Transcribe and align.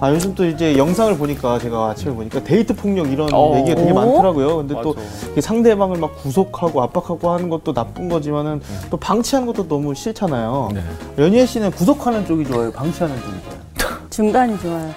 아 0.00 0.10
요즘 0.10 0.34
또 0.34 0.46
이제 0.46 0.78
영상을 0.78 1.16
보니까 1.18 1.58
제가 1.58 1.90
아침에 1.90 2.14
보니까 2.14 2.42
데이트 2.42 2.74
폭력 2.74 3.12
이런 3.12 3.28
어. 3.34 3.54
얘기가 3.58 3.76
되게 3.76 3.90
오? 3.90 3.94
많더라고요. 3.94 4.56
근데 4.56 4.74
또 4.82 4.94
맞아. 4.94 5.06
이게 5.32 5.40
상대방을 5.42 5.98
막 5.98 6.16
구속하고 6.22 6.82
압박하고 6.82 7.30
하는 7.30 7.50
것도 7.50 7.74
나쁜 7.74 8.08
거지만은 8.08 8.62
또 8.88 8.96
방치하는 8.96 9.46
것도 9.46 9.68
너무 9.68 9.94
싫잖아요. 9.94 10.70
네. 10.72 10.82
연희애 11.18 11.44
씨는 11.44 11.70
구속하는 11.72 12.24
쪽이 12.24 12.46
좋아요, 12.46 12.72
방치하는 12.72 13.14
쪽이 13.20 13.36
좋아요. 13.42 14.00
중간이 14.08 14.58
좋아요. 14.60 14.90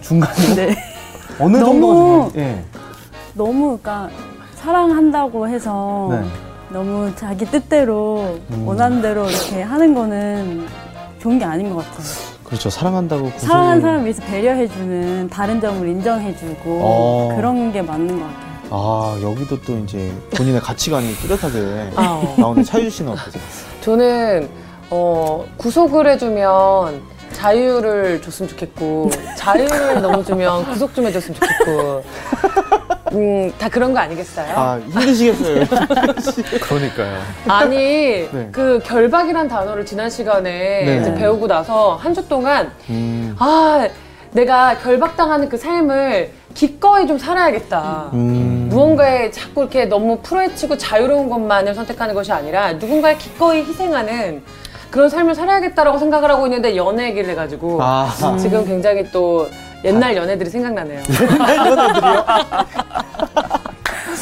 중간에 0.00 0.54
네. 0.56 0.76
어느 1.38 1.56
정도가 1.58 2.30
중요해? 2.30 2.30
예. 2.36 2.64
너무 3.34 3.78
그러니까 3.78 4.10
사랑한다고 4.56 5.48
해서 5.48 6.08
네. 6.10 6.24
너무 6.72 7.14
자기 7.14 7.44
뜻대로 7.44 8.40
음. 8.50 8.66
원하는 8.66 9.00
대로 9.00 9.30
이렇게 9.30 9.62
하는 9.62 9.94
거는 9.94 10.66
좋은 11.20 11.38
게 11.38 11.44
아닌 11.44 11.70
것 11.72 11.84
같아요. 11.84 12.29
그렇죠. 12.50 12.68
사랑한다고 12.68 13.26
구속을 13.26 13.48
사랑하는 13.48 13.80
사람 13.80 14.02
위해서 14.02 14.20
배려해주는 14.24 15.28
다른 15.30 15.60
점을 15.60 15.86
인정해주고 15.86 16.80
어. 16.82 17.32
그런 17.36 17.72
게 17.72 17.80
맞는 17.80 18.18
것 18.18 18.26
같아요. 18.26 18.50
아 18.72 19.18
여기도 19.22 19.60
또 19.62 19.78
이제 19.78 20.12
본인의 20.36 20.60
가치관이 20.60 21.14
뚜렷하게 21.14 21.90
아, 21.94 22.20
어. 22.22 22.34
나오는데 22.36 22.68
차유주 22.68 22.90
씨는 22.90 23.12
어떠세요? 23.12 23.42
저는 23.82 24.48
어, 24.90 25.46
구속을 25.56 26.08
해주면 26.08 27.00
자유를 27.32 28.20
줬으면 28.20 28.48
좋겠고 28.48 29.10
자유를 29.36 30.02
너무 30.02 30.24
주면 30.24 30.64
구속 30.66 30.92
좀 30.92 31.06
해줬으면 31.06 31.38
좋겠고 31.40 32.02
음, 33.12 33.52
다 33.58 33.68
그런 33.68 33.92
거 33.92 33.98
아니겠어요? 34.00 34.52
아 34.56 34.78
힘드시겠어요. 34.78 35.64
그러니까요. 36.62 37.18
아니 37.48 37.76
네. 38.30 38.48
그 38.52 38.80
결박이란 38.84 39.48
단어를 39.48 39.84
지난 39.84 40.08
시간에 40.10 40.84
네. 40.84 40.98
이제 41.00 41.14
배우고 41.14 41.46
나서 41.46 41.94
한 41.96 42.10
주 42.14 42.26
동안 42.28 42.70
음, 42.88 43.36
아 43.38 43.88
내가 44.32 44.76
결박당하는 44.78 45.48
그 45.48 45.56
삶을 45.56 46.30
기꺼이 46.54 47.06
좀 47.06 47.18
살아야겠다. 47.18 48.10
음. 48.12 48.66
무언가에 48.70 49.30
자꾸 49.30 49.62
이렇게 49.62 49.84
너무 49.86 50.18
풀어헤치고 50.22 50.76
자유로운 50.78 51.28
것만을 51.30 51.74
선택하는 51.74 52.14
것이 52.14 52.32
아니라 52.32 52.72
누군가에 52.72 53.16
기꺼이 53.16 53.62
희생하는 53.62 54.42
그런 54.90 55.08
삶을 55.08 55.36
살아야겠다라고 55.36 55.98
생각을 55.98 56.30
하고 56.30 56.46
있는데 56.46 56.74
연애 56.74 57.06
얘기를 57.06 57.30
해가지고 57.30 57.78
아, 57.80 58.12
지금 58.40 58.64
굉장히 58.66 59.04
또 59.12 59.46
옛날 59.84 60.16
연애들이 60.16 60.50
생각나네요. 60.50 61.00
연애들이요? 61.66 62.24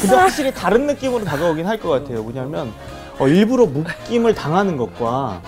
근데 0.01 0.15
확실히 0.15 0.53
다른 0.53 0.87
느낌으로 0.87 1.25
다가오긴 1.25 1.65
할 1.65 1.77
것 1.79 1.89
같아요. 1.89 2.23
뭐냐면 2.23 2.71
어, 3.17 3.27
일부러 3.27 3.65
묶임을 3.65 4.33
당하는 4.33 4.77
것과 4.77 5.41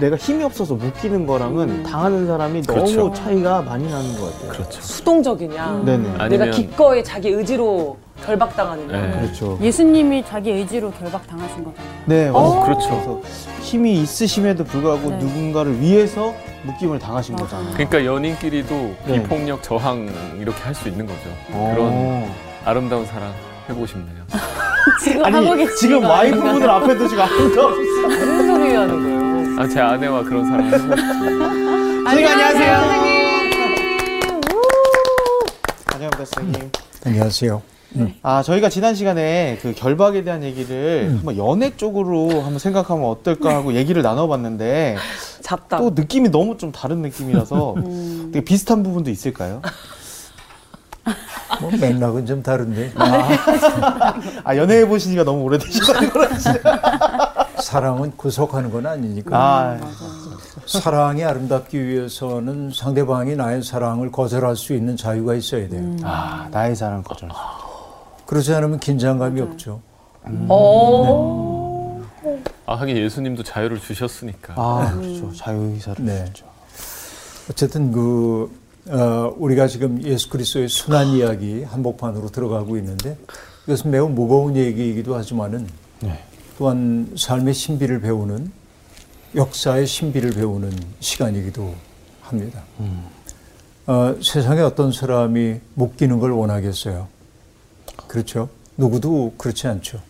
내가 0.00 0.16
힘이 0.16 0.44
없어서 0.44 0.74
묶이는 0.74 1.26
거랑은 1.26 1.84
당하는 1.84 2.26
사람이 2.26 2.62
그렇죠. 2.62 2.96
너무 2.96 3.14
차이가 3.14 3.62
많이 3.62 3.88
나는 3.90 4.18
것 4.18 4.32
같아요. 4.32 4.50
그렇죠. 4.50 4.80
수동적이냐, 4.82 5.82
네네. 5.84 6.08
내가 6.12 6.24
아니면 6.24 6.50
기꺼이 6.50 7.04
자기 7.04 7.28
의지로 7.30 7.96
결박당하느냐. 8.26 9.00
네. 9.00 9.20
그렇죠. 9.20 9.56
예수님이 9.62 10.24
자기 10.26 10.50
의지로 10.50 10.90
결박당하신 10.90 11.64
거잖아요. 11.64 11.92
네, 12.06 12.28
어, 12.28 12.32
맞아요. 12.32 12.64
그렇죠. 12.64 12.88
그래서 12.88 13.20
힘이 13.62 13.94
있으심에도 14.02 14.64
불구하고 14.64 15.10
네. 15.10 15.16
누군가를 15.18 15.80
위해서 15.80 16.34
묶임을 16.64 16.98
당하신. 16.98 17.36
거잖아요. 17.36 17.72
그러니까 17.74 18.04
연인끼리도 18.04 18.96
네. 19.06 19.22
비폭력 19.22 19.62
저항 19.62 20.08
이렇게 20.38 20.60
할 20.62 20.74
수 20.74 20.88
있는 20.88 21.06
거죠. 21.06 21.20
어. 21.50 21.72
그런 21.74 22.30
아름다운 22.64 23.04
사랑 23.06 23.32
해보고 23.68 23.86
싶네요. 23.86 24.24
지금 25.02 25.24
하고 25.24 25.36
아니 25.52 25.56
계신 25.56 25.76
지금 25.76 26.00
거 26.02 26.08
와이프분을 26.08 26.68
앞에 26.70 26.96
두시고 26.98 27.22
아름다운 27.22 27.74
무슨 28.08 28.46
소리 28.46 28.74
하는 28.74 29.02
거예요? 29.02 29.60
아, 29.60 29.68
제 29.68 29.80
아내와 29.80 30.22
그런 30.24 30.44
사랑 30.46 30.66
해보고 30.66 30.96
싶어요. 30.96 31.38
선생님 32.04 32.28
안녕하세요. 32.28 32.76
선생님. 32.80 33.14
안녕합니다 35.92 36.24
선생님. 36.24 36.70
안녕하세요. 37.06 37.73
아 38.22 38.42
저희가 38.42 38.68
지난 38.68 38.94
시간에 38.94 39.58
그 39.62 39.72
결박에 39.74 40.24
대한 40.24 40.42
얘기를 40.42 41.08
한번 41.10 41.36
연애 41.36 41.76
쪽으로 41.76 42.42
한번 42.42 42.58
생각하면 42.58 43.08
어떨까 43.08 43.54
하고 43.54 43.74
얘기를 43.74 44.02
나눠봤는데 44.02 44.96
잡다. 45.40 45.78
또 45.78 45.90
느낌이 45.94 46.30
너무 46.30 46.56
좀 46.56 46.72
다른 46.72 47.02
느낌이라서 47.02 47.74
음. 47.78 48.30
되게 48.32 48.44
비슷한 48.44 48.82
부분도 48.82 49.10
있을까요? 49.10 49.62
뭐 51.60 51.70
맥락은 51.70 52.26
좀 52.26 52.42
다른데 52.42 52.92
아 54.44 54.56
연애해 54.56 54.88
보신 54.88 55.12
지가 55.12 55.24
너무 55.24 55.42
오래되셔서 55.42 56.10
그런지. 56.10 56.48
사랑은 57.62 58.12
구속하는 58.16 58.70
건 58.70 58.86
아니니까 58.86 59.30
아 59.38 59.78
사랑이 60.66 61.24
아름답기 61.24 61.82
위해서는 61.82 62.70
상대방이 62.74 63.36
나의 63.36 63.62
사랑을 63.62 64.10
거절할 64.10 64.56
수 64.56 64.74
있는 64.74 64.96
자유가 64.96 65.34
있어야 65.34 65.68
돼요. 65.68 65.96
아, 66.02 66.48
나의 66.50 66.74
사랑 66.74 67.02
거절. 67.02 67.28
그렇지 68.26 68.52
않으면 68.54 68.78
긴장감이 68.80 69.40
없죠. 69.40 69.80
어. 70.48 72.02
아, 72.66 72.74
하긴 72.76 72.96
예수님도 72.96 73.42
자유를 73.42 73.78
주셨으니까. 73.78 74.54
아 74.56 74.94
그렇죠 74.94 75.32
자유 75.34 75.58
의사를 75.74 76.04
네. 76.04 76.24
주죠. 76.26 76.46
어쨌든 77.50 77.92
그 77.92 78.50
어, 78.88 79.34
우리가 79.36 79.66
지금 79.66 80.02
예수 80.02 80.28
그리스도의 80.30 80.68
순환 80.68 81.08
이야기 81.08 81.62
한복판으로 81.62 82.28
들어가고 82.28 82.76
있는데 82.78 83.16
이것은 83.66 83.90
매우 83.90 84.08
무거운 84.08 84.56
얘기이기도 84.56 85.14
하지만은 85.14 85.66
네. 86.00 86.22
또한 86.58 87.12
삶의 87.16 87.54
신비를 87.54 88.00
배우는 88.00 88.50
역사의 89.34 89.86
신비를 89.86 90.32
배우는 90.32 90.70
시간이기도 91.00 91.74
합니다. 92.20 92.62
어, 93.86 94.14
세상에 94.22 94.60
어떤 94.60 94.92
사람이 94.92 95.60
묶이는 95.74 96.18
걸 96.20 96.30
원하겠어요. 96.30 97.08
그렇죠? 98.14 98.48
누구도 98.76 99.32
그렇지 99.36 99.66
않죠. 99.66 100.00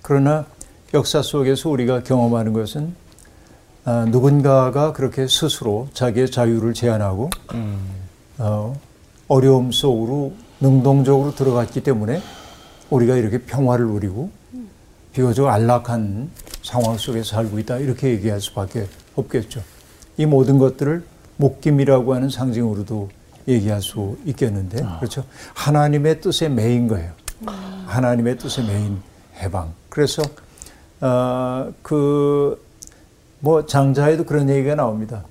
그러나 0.00 0.46
역사 0.94 1.20
속에서 1.20 1.68
우리가 1.68 2.02
경험하는 2.02 2.54
것은 2.54 2.94
아, 3.84 4.06
누군가가 4.08 4.94
그렇게 4.94 5.26
스스로 5.26 5.86
자기의 5.92 6.30
자유를 6.30 6.72
제한하고 6.72 7.28
어, 8.38 8.80
어려움 9.28 9.70
속으로 9.70 10.32
능동적으로 10.60 11.34
들어갔기 11.34 11.82
때문에 11.82 12.22
우리가 12.88 13.16
이렇게 13.16 13.42
평화를 13.42 13.86
누리고 13.86 14.30
비교적 15.12 15.48
안락한 15.48 16.30
상황 16.62 16.96
속에 16.96 17.22
살고 17.22 17.58
있다 17.58 17.78
이렇게 17.78 18.12
얘기할 18.12 18.40
수밖에 18.40 18.86
없겠죠. 19.14 19.62
이 20.16 20.24
모든 20.24 20.56
것들을 20.56 21.04
목김이라고 21.36 22.14
하는 22.14 22.30
상징으로도 22.30 23.10
얘기할 23.46 23.82
수 23.82 24.16
있겠는데 24.24 24.78
그렇죠. 25.00 25.24
하나님의 25.52 26.22
뜻에 26.22 26.48
매인 26.48 26.88
거예요. 26.88 27.12
하나님의 27.86 28.38
뜻에 28.38 28.62
매인 28.62 29.00
해방. 29.38 29.72
그래서 29.88 30.22
어, 31.00 31.72
그뭐 31.82 33.66
장자에도 33.66 34.24
그런 34.24 34.48
얘기가 34.48 34.74
나옵니다. 34.74 35.24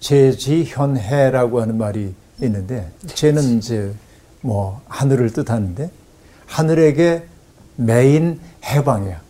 제지현해라고 0.00 1.60
하는 1.60 1.78
말이 1.78 2.14
있는데 2.40 2.90
제는 3.06 3.58
이제 3.58 3.94
뭐 4.40 4.80
하늘을 4.88 5.32
뜻하는데 5.32 5.90
하늘에게 6.46 7.24
매인 7.76 8.40
해방이야. 8.64 9.20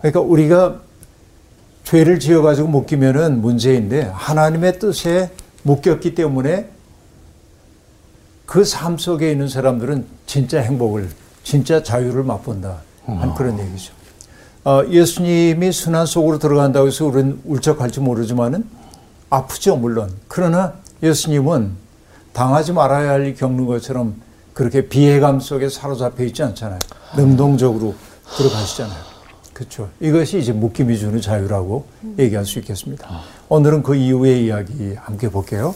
그러니까 0.00 0.20
우리가 0.20 0.80
죄를 1.84 2.20
지어가지고 2.20 2.68
묶이면은 2.68 3.40
문제인데 3.40 4.02
하나님의 4.14 4.78
뜻에 4.78 5.30
묶였기 5.62 6.14
때문에 6.14 6.68
그 8.48 8.64
삶 8.64 8.96
속에 8.96 9.30
있는 9.30 9.46
사람들은 9.46 10.06
진짜 10.24 10.60
행복을, 10.60 11.10
진짜 11.42 11.82
자유를 11.82 12.22
맛본다. 12.24 12.78
한 13.04 13.34
그런 13.34 13.58
얘기죠. 13.58 13.92
어, 14.64 14.82
예수님이 14.88 15.70
순환 15.70 16.06
속으로 16.06 16.38
들어간다고 16.38 16.86
해서 16.86 17.04
우리는 17.04 17.40
울적할지 17.44 18.00
모르지만은 18.00 18.64
아프죠, 19.30 19.76
물론. 19.76 20.10
그러나 20.28 20.74
예수님은 21.02 21.72
당하지 22.32 22.72
말아야 22.72 23.10
할일 23.12 23.34
겪는 23.34 23.66
것처럼 23.66 24.14
그렇게 24.54 24.88
비애감 24.88 25.40
속에 25.40 25.68
사로잡혀 25.68 26.24
있지 26.24 26.42
않잖아요. 26.42 26.78
능동적으로 27.16 27.94
들어가시잖아요. 28.36 28.98
그렇죠. 29.52 29.90
이것이 30.00 30.38
이제 30.38 30.52
묶임이 30.52 30.98
주는 30.98 31.20
자유라고 31.20 31.86
얘기할 32.18 32.46
수 32.46 32.58
있겠습니다. 32.60 33.08
오늘은 33.48 33.82
그 33.82 33.94
이후의 33.94 34.44
이야기 34.46 34.94
함께 34.94 35.28
볼게요. 35.30 35.74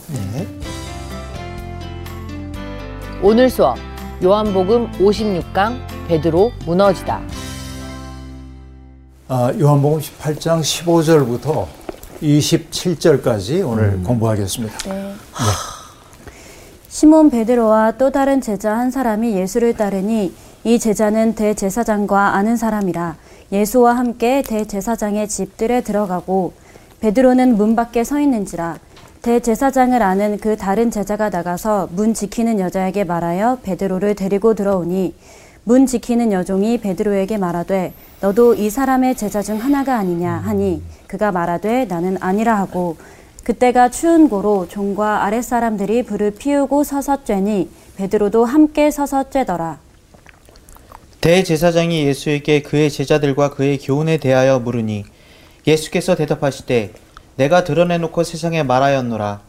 오늘 3.25 3.49
수업 3.49 3.77
요한복음 4.21 4.91
56강 4.93 5.79
베드로 6.09 6.51
무너지다. 6.67 7.21
아, 9.29 9.53
요한복음 9.61 10.01
18장 10.01 10.61
15절부터 10.61 11.67
27절까지 12.21 13.65
오늘 13.65 14.03
공부하겠습니다. 14.03 14.77
네. 14.89 15.15
시몬 16.89 17.31
베드로와 17.31 17.93
또 17.93 18.11
다른 18.11 18.41
제자 18.41 18.77
한 18.77 18.91
사람이 18.91 19.35
예수를 19.35 19.75
따르니 19.75 20.35
이 20.65 20.79
제자는 20.81 21.37
대제사장과 21.37 22.35
아는 22.35 22.57
사람이라 22.57 23.17
예수와 23.53 23.97
함께 23.97 24.43
대제사장의 24.43 25.29
집들에 25.29 25.81
들어가고 25.83 26.55
베드로는 26.99 27.57
문 27.57 27.77
밖에 27.77 28.03
서 28.03 28.19
있는지라 28.21 28.79
대제사장을 29.23 30.03
아는 30.03 30.39
그 30.39 30.57
다른 30.57 30.91
제자가 30.91 31.31
나가서 31.31 31.91
문 31.93 32.13
지키는 32.13 32.59
여자에게 32.59 33.05
말하여 33.05 33.61
베드로를 33.63 34.17
데리고 34.17 34.55
들어오니 34.55 35.15
문 35.63 35.87
지키는 35.87 36.33
여종이 36.33 36.79
베드로에게 36.79 37.39
말하되 37.39 37.93
너도 38.21 38.55
이 38.55 38.69
사람의 38.69 39.17
제자 39.17 39.41
중 39.41 39.59
하나가 39.59 39.97
아니냐? 39.97 40.29
하니 40.29 40.83
그가 41.07 41.31
말하되 41.31 41.85
나는 41.85 42.17
아니라 42.21 42.59
하고 42.59 42.97
그때가 43.45 43.91
추운 43.91 44.29
고로 44.29 44.67
종과 44.69 45.23
아랫사람들이 45.23 46.03
불을 46.03 46.33
피우고 46.33 46.83
서서 46.83 47.23
쬐니 47.23 47.69
베드로도 47.97 48.45
함께 48.45 48.91
서서 48.91 49.25
쬐더라. 49.31 49.77
대제사장이 51.21 52.05
예수에게 52.07 52.63
그의 52.63 52.91
제자들과 52.91 53.51
그의 53.51 53.79
교훈에 53.79 54.17
대하여 54.17 54.59
물으니 54.59 55.05
예수께서 55.65 56.17
대답하시되 56.17 56.91
내가 57.43 57.65
드러내놓고 57.65 58.23
세상에 58.23 58.63
말하였노라. 58.63 59.41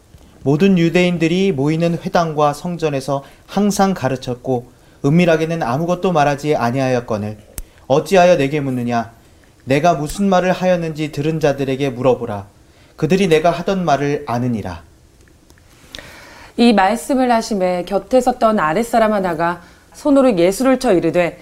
모든 0.41 0.79
유대인들이 0.79 1.51
모이는 1.51 1.99
회당과 2.03 2.53
성전에서 2.53 3.23
항상 3.45 3.93
가르쳤고 3.93 4.71
은밀하게는 5.05 5.61
아무것도 5.61 6.11
말하지 6.11 6.55
아니하였거늘. 6.55 7.37
어찌하여 7.85 8.37
내게 8.37 8.61
묻느냐? 8.61 9.11
내가 9.65 9.93
무슨 9.93 10.27
말을 10.27 10.53
하였는지 10.53 11.11
들은 11.11 11.39
자들에게 11.39 11.91
물어보라. 11.91 12.47
그들이 12.95 13.27
내가 13.27 13.51
하던 13.51 13.85
말을 13.85 14.23
아느니라. 14.25 14.81
이 16.57 16.73
말씀을 16.73 17.31
하심에 17.31 17.83
곁에 17.85 18.21
섰던 18.21 18.59
아랫사람 18.59 19.13
하나가 19.13 19.61
손으로 19.93 20.35
예수를 20.39 20.79
쳐 20.79 20.93
이르되 20.93 21.37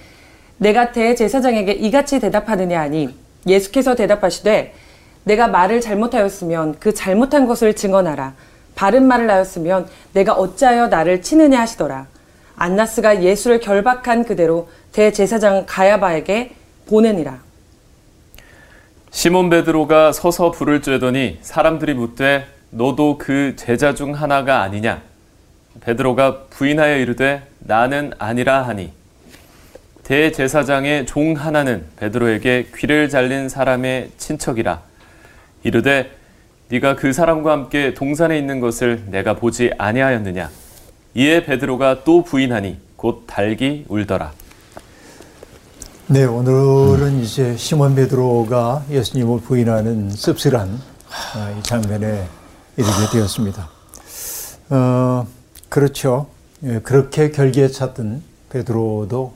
내가 0.58 0.92
대제사장에게 0.92 1.72
이같이 1.72 2.20
대답하느냐 2.20 2.78
하니 2.78 3.08
예수께서 3.46 3.94
대답하시되 3.94 4.81
내가 5.24 5.48
말을 5.48 5.80
잘못하였으면 5.80 6.76
그 6.80 6.94
잘못한 6.94 7.46
것을 7.46 7.74
증언하라. 7.74 8.34
바른 8.74 9.06
말을 9.06 9.30
하였으면 9.30 9.88
내가 10.12 10.32
어찌하여 10.32 10.88
나를 10.88 11.22
치느냐 11.22 11.60
하시더라. 11.60 12.06
안나스가 12.56 13.22
예수를 13.22 13.60
결박한 13.60 14.24
그대로 14.24 14.68
대제사장 14.92 15.64
가야바에게 15.66 16.54
보내니라. 16.88 17.38
시몬 19.10 19.50
베드로가 19.50 20.12
서서 20.12 20.50
불을 20.52 20.80
쬐더니 20.80 21.36
사람들이 21.42 21.94
묻되 21.94 22.46
너도 22.70 23.18
그 23.18 23.54
제자 23.56 23.94
중 23.94 24.14
하나가 24.14 24.62
아니냐? 24.62 25.02
베드로가 25.82 26.44
부인하여 26.50 26.96
이르되 26.96 27.42
나는 27.58 28.12
아니라 28.18 28.62
하니. 28.62 28.92
대제사장의 30.04 31.06
종 31.06 31.34
하나는 31.34 31.84
베드로에게 31.96 32.68
귀를 32.74 33.08
잘린 33.08 33.48
사람의 33.48 34.10
친척이라 34.18 34.82
이르되 35.64 36.10
네가 36.68 36.96
그 36.96 37.12
사람과 37.12 37.52
함께 37.52 37.94
동산에 37.94 38.38
있는 38.38 38.60
것을 38.60 39.04
내가 39.06 39.34
보지 39.34 39.72
아니하였느냐 39.78 40.50
이에 41.14 41.44
베드로가 41.44 42.04
또 42.04 42.24
부인하니 42.24 42.78
곧 42.96 43.24
달기 43.26 43.84
울더라 43.88 44.32
네, 46.08 46.24
오늘은 46.24 47.22
이제 47.22 47.56
시몬 47.56 47.94
베드로가 47.94 48.84
예수님을 48.90 49.40
부인하는 49.40 50.10
씁쓸한 50.10 50.78
아, 51.34 51.50
이 51.58 51.62
장면에 51.62 52.26
이르게 52.76 53.10
되었습니다. 53.12 53.68
어, 54.70 55.26
그렇죠. 55.68 56.26
예, 56.64 56.80
그렇게 56.80 57.30
결기에 57.30 57.68
찼던 57.68 58.22
베드로도 58.50 59.32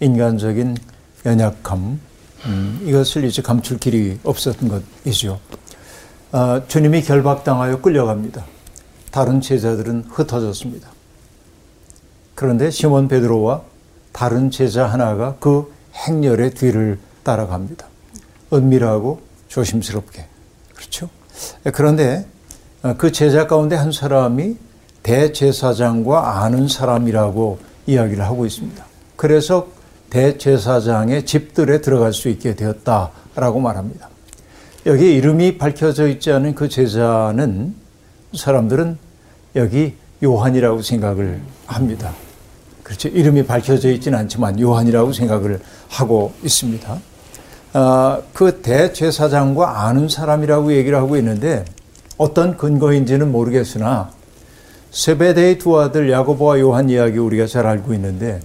인간적인 0.00 0.76
연약함, 1.24 2.00
음, 2.46 2.80
이것을 2.84 3.24
이제 3.24 3.42
감출 3.42 3.78
길이 3.78 4.18
없었던 4.24 4.82
것이죠. 5.04 5.38
아, 6.32 6.62
주님이 6.66 7.02
결박당하여 7.02 7.80
끌려갑니다. 7.80 8.44
다른 9.10 9.40
제자들은 9.40 10.06
흩어졌습니다. 10.10 10.90
그런데 12.34 12.70
시몬 12.70 13.08
베드로와 13.08 13.62
다른 14.12 14.50
제자 14.50 14.86
하나가 14.86 15.36
그 15.40 15.72
행렬의 15.94 16.50
뒤를 16.50 16.98
따라갑니다. 17.22 17.86
은밀하고 18.52 19.20
조심스럽게. 19.48 20.26
그렇죠? 20.74 21.08
그런데 21.72 22.26
그 22.98 23.12
제자 23.12 23.46
가운데 23.46 23.76
한 23.76 23.92
사람이 23.92 24.56
대제사장과 25.02 26.42
아는 26.42 26.68
사람이라고 26.68 27.58
이야기를 27.86 28.24
하고 28.24 28.44
있습니다. 28.44 28.84
그래서 29.16 29.68
대제사장의 30.10 31.24
집들에 31.24 31.80
들어갈 31.80 32.12
수 32.12 32.28
있게 32.28 32.54
되었다라고 32.54 33.60
말합니다. 33.60 34.10
여기 34.86 35.16
이름이 35.16 35.58
밝혀져 35.58 36.06
있지 36.06 36.30
않은 36.30 36.54
그 36.54 36.68
제자는 36.68 37.74
사람들은 38.34 38.96
여기 39.56 39.94
요한이라고 40.22 40.80
생각을 40.80 41.40
합니다. 41.66 42.12
그렇죠. 42.84 43.08
이름이 43.08 43.46
밝혀져 43.46 43.90
있지는 43.90 44.16
않지만 44.20 44.60
요한이라고 44.60 45.12
생각을 45.12 45.60
하고 45.88 46.32
있습니다. 46.44 46.98
아, 47.72 48.22
그 48.32 48.62
대제사장과 48.62 49.86
아는 49.86 50.08
사람이라고 50.08 50.72
얘기를 50.72 50.96
하고 50.96 51.16
있는데 51.16 51.64
어떤 52.16 52.56
근거인지는 52.56 53.32
모르겠으나 53.32 54.12
세베대의 54.92 55.58
두 55.58 55.80
아들 55.80 56.12
야고보와 56.12 56.60
요한 56.60 56.90
이야기 56.90 57.18
우리가 57.18 57.48
잘 57.48 57.66
알고 57.66 57.92
있는데 57.94 58.40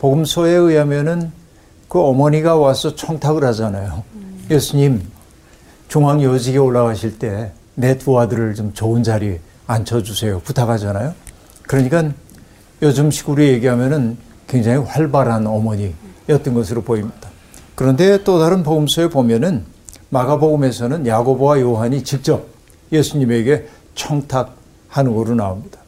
복음서에 0.00 0.50
의하면은 0.50 1.30
그 1.88 2.00
어머니가 2.00 2.56
와서 2.56 2.96
청탁을 2.96 3.44
하잖아요. 3.44 4.02
예수님 4.50 5.00
중앙 5.90 6.22
요직에 6.22 6.56
올라가실 6.56 7.18
때 7.18 7.52
내 7.74 7.96
두 7.98 8.18
아들을 8.20 8.54
좀 8.54 8.72
좋은 8.74 9.02
자리에 9.02 9.40
앉혀주세요. 9.66 10.40
부탁하잖아요. 10.40 11.14
그러니까 11.62 12.10
요즘식으로 12.82 13.42
얘기하면은 13.42 14.18
굉장히 14.46 14.84
활발한 14.84 15.46
어머니였던 15.46 16.54
것으로 16.54 16.82
보입니다. 16.82 17.30
그런데 17.74 18.22
또 18.22 18.38
다른 18.38 18.62
복음서에 18.62 19.08
보면은 19.08 19.64
마가복음에서는 20.10 21.06
야고보와 21.06 21.60
요한이 21.60 22.04
직접 22.04 22.46
예수님에게 22.92 23.68
청탁하는 23.94 25.14
거로 25.14 25.34
나옵니다. 25.34 25.78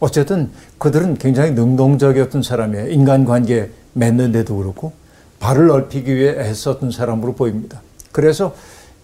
어쨌든 0.00 0.50
그들은 0.78 1.18
굉장히 1.18 1.50
능동적이었던 1.50 2.42
사람이에요. 2.42 2.88
인간관계 2.90 3.70
맺는데도 3.92 4.56
그렇고 4.56 4.92
발을 5.40 5.66
넓히기 5.66 6.14
위해 6.14 6.30
애썼던 6.38 6.90
사람으로 6.90 7.34
보입니다. 7.34 7.82
그래서 8.12 8.54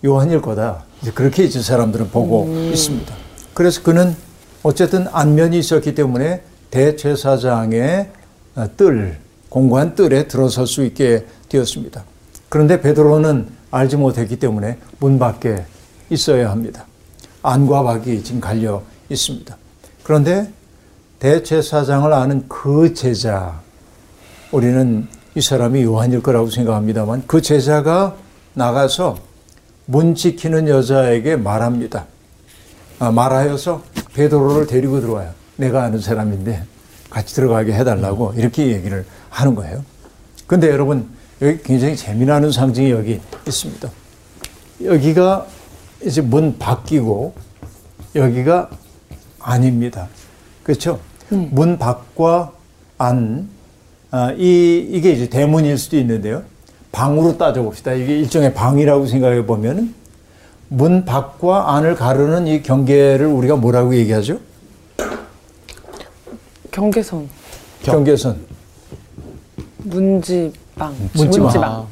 요한일 0.04 0.40
거다. 0.40 0.84
이제 1.02 1.10
그렇게 1.10 1.44
이제 1.44 1.60
사람들은 1.60 2.10
보고 2.10 2.44
음. 2.44 2.70
있습니다. 2.72 3.14
그래서 3.54 3.82
그는 3.82 4.14
어쨌든 4.62 5.06
안면이 5.12 5.58
있었기 5.58 5.94
때문에 5.94 6.42
대제사장의 6.70 8.10
뜰, 8.76 9.18
공관 9.48 9.94
뜰에 9.94 10.28
들어설 10.28 10.66
수 10.66 10.84
있게 10.84 11.26
되었습니다. 11.48 12.04
그런데 12.48 12.80
베드로는 12.80 13.48
알지 13.70 13.96
못했기 13.96 14.38
때문에 14.38 14.78
문 14.98 15.18
밖에 15.18 15.64
있어야 16.10 16.50
합니다. 16.50 16.86
안과 17.42 17.82
밖이 17.82 18.22
지금 18.22 18.40
갈려 18.40 18.82
있습니다. 19.08 19.56
그런데 20.02 20.52
대제사장을 21.18 22.12
아는 22.12 22.48
그 22.48 22.94
제자, 22.94 23.60
우리는 24.52 25.06
이 25.34 25.40
사람이 25.40 25.82
요한일 25.82 26.22
거라고 26.22 26.50
생각합니다만 26.50 27.24
그 27.26 27.40
제자가 27.40 28.16
나가서 28.54 29.18
문 29.90 30.14
지키는 30.14 30.68
여자에게 30.68 31.34
말합니다. 31.34 32.06
아, 33.00 33.10
말하여서 33.10 33.82
베드로를 34.14 34.68
데리고 34.68 35.00
들어와요. 35.00 35.32
내가 35.56 35.82
아는 35.82 36.00
사람인데 36.00 36.62
같이 37.10 37.34
들어가게 37.34 37.72
해달라고 37.72 38.34
이렇게 38.36 38.68
얘기를 38.68 39.04
하는 39.30 39.56
거예요. 39.56 39.84
근데 40.46 40.70
여러분 40.70 41.08
여기 41.42 41.60
굉장히 41.62 41.96
재미나는 41.96 42.52
상징이 42.52 42.92
여기 42.92 43.20
있습니다. 43.46 43.90
여기가 44.84 45.46
이제 46.04 46.20
문 46.20 46.56
밖이고 46.58 47.34
여기가 48.14 48.70
안입니다. 49.40 50.08
그렇죠? 50.62 51.00
음. 51.32 51.48
문 51.52 51.78
밖과 51.78 52.52
안, 52.96 53.48
아, 54.12 54.32
이, 54.36 54.86
이게 54.88 55.10
이제 55.10 55.28
대문일 55.28 55.78
수도 55.78 55.96
있는데요. 55.96 56.44
방으로 56.92 57.38
따져봅시다. 57.38 57.92
이게 57.92 58.18
일종의 58.18 58.54
방이라고 58.54 59.06
생각해 59.06 59.46
보면은 59.46 59.94
문 60.68 61.04
밖과 61.04 61.74
안을 61.76 61.94
가르는 61.96 62.46
이 62.46 62.62
경계를 62.62 63.26
우리가 63.26 63.56
뭐라고 63.56 63.94
얘기하죠? 63.94 64.38
경계선. 66.70 67.28
경계선. 67.82 68.38
문지방. 69.78 70.94
문지방. 71.14 71.42
문지방. 71.42 71.86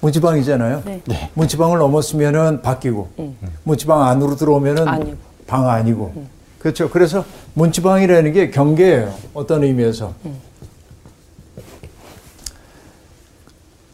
문지방이잖아요. 0.00 0.82
네. 0.84 1.00
네. 1.06 1.30
문지방을 1.34 1.78
넘었으면은 1.78 2.60
바뀌고, 2.62 3.08
음. 3.18 3.36
문지방 3.64 4.02
안으로 4.02 4.36
들어오면은 4.36 4.86
아니고. 4.86 5.16
방 5.46 5.68
아니고. 5.68 6.12
음. 6.16 6.28
그렇죠. 6.58 6.90
그래서 6.90 7.24
문지방이라는 7.54 8.32
게 8.32 8.50
경계예요. 8.50 9.14
어떤 9.32 9.64
의미에서. 9.64 10.12
음. 10.26 10.36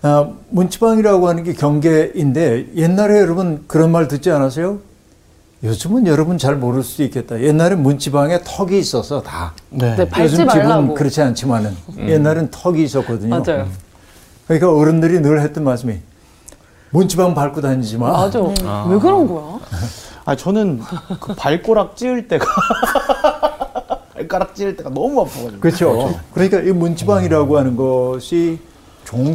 아, 0.02 0.28
문지방이라고 0.50 1.28
하는 1.28 1.44
게 1.44 1.52
경계인데 1.52 2.70
옛날에 2.74 3.20
여러분 3.20 3.64
그런 3.68 3.92
말 3.92 4.08
듣지 4.08 4.30
않았어요? 4.30 4.80
요즘은 5.62 6.08
여러분 6.08 6.38
잘 6.38 6.56
모를 6.56 6.82
수도 6.82 7.04
있겠다. 7.04 7.40
옛날에 7.40 7.76
문지방에 7.76 8.40
턱이 8.44 8.76
있어서 8.80 9.22
다. 9.22 9.52
네. 9.70 9.94
네, 9.94 10.08
밟지 10.08 10.24
요즘 10.34 10.48
집은 10.48 10.68
말라고. 10.68 10.94
그렇지 10.94 11.22
않지만은 11.22 11.76
옛날엔 11.98 12.50
턱이 12.50 12.82
있었거든요. 12.82 13.40
맞아요. 13.40 13.68
그러니까 14.48 14.72
어른들이 14.74 15.20
늘 15.20 15.40
했던 15.40 15.62
말씀이 15.62 15.98
문지방 16.90 17.34
밟고 17.34 17.60
다니지 17.60 17.96
마. 17.96 18.10
맞아. 18.10 18.40
왜 18.40 18.98
그런 18.98 19.28
거야? 19.28 19.60
아 20.24 20.34
저는 20.34 20.80
그 21.20 21.34
발가락 21.36 21.96
찌을 21.96 22.26
때가 22.26 22.44
발가락 24.14 24.56
찌을 24.56 24.76
때가 24.76 24.90
너무 24.90 25.20
아파가지고. 25.20 25.60
그렇죠. 25.60 26.18
그러니까 26.34 26.58
이 26.58 26.72
문지방이라고 26.72 27.56
하는 27.56 27.76
것이 27.76 28.58